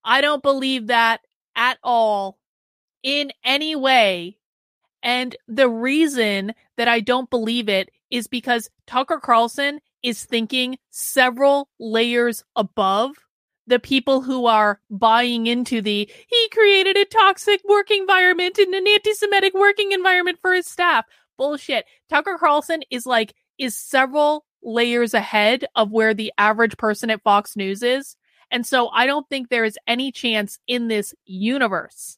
I 0.04 0.20
don't 0.20 0.42
believe 0.44 0.86
that 0.86 1.22
at 1.56 1.78
all 1.82 2.38
in 3.02 3.32
any 3.44 3.74
way. 3.74 4.38
And 5.02 5.36
the 5.48 5.68
reason 5.68 6.54
that 6.76 6.88
I 6.88 7.00
don't 7.00 7.28
believe 7.28 7.68
it 7.68 7.90
is 8.14 8.28
because 8.28 8.70
Tucker 8.86 9.18
Carlson 9.18 9.80
is 10.04 10.24
thinking 10.24 10.78
several 10.90 11.68
layers 11.80 12.44
above 12.54 13.10
the 13.66 13.80
people 13.80 14.20
who 14.20 14.46
are 14.46 14.78
buying 14.88 15.48
into 15.48 15.82
the 15.82 16.08
he 16.28 16.48
created 16.50 16.96
a 16.96 17.06
toxic 17.06 17.60
work 17.68 17.90
environment 17.90 18.56
and 18.58 18.72
an 18.72 18.86
anti-Semitic 18.86 19.52
working 19.54 19.90
environment 19.90 20.38
for 20.40 20.54
his 20.54 20.64
staff. 20.64 21.04
Bullshit. 21.36 21.86
Tucker 22.08 22.36
Carlson 22.38 22.82
is 22.88 23.04
like 23.04 23.34
is 23.58 23.76
several 23.76 24.44
layers 24.62 25.12
ahead 25.12 25.64
of 25.74 25.90
where 25.90 26.14
the 26.14 26.32
average 26.38 26.76
person 26.76 27.10
at 27.10 27.22
Fox 27.24 27.56
News 27.56 27.82
is. 27.82 28.14
And 28.48 28.64
so 28.64 28.90
I 28.90 29.06
don't 29.06 29.28
think 29.28 29.48
there 29.48 29.64
is 29.64 29.76
any 29.88 30.12
chance 30.12 30.60
in 30.68 30.86
this 30.86 31.14
universe 31.24 32.16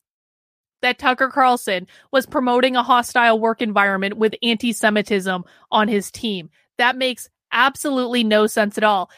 that 0.82 0.98
Tucker 0.98 1.28
Carlson 1.28 1.86
was 2.12 2.26
promoting 2.26 2.76
a 2.76 2.82
hostile 2.82 3.38
work 3.38 3.62
environment 3.62 4.16
with 4.16 4.34
anti 4.42 4.72
Semitism 4.72 5.44
on 5.70 5.88
his 5.88 6.10
team. 6.10 6.50
That 6.78 6.96
makes 6.96 7.28
absolutely 7.52 8.24
no 8.24 8.46
sense 8.46 8.76
at 8.76 8.84
all. 8.84 9.10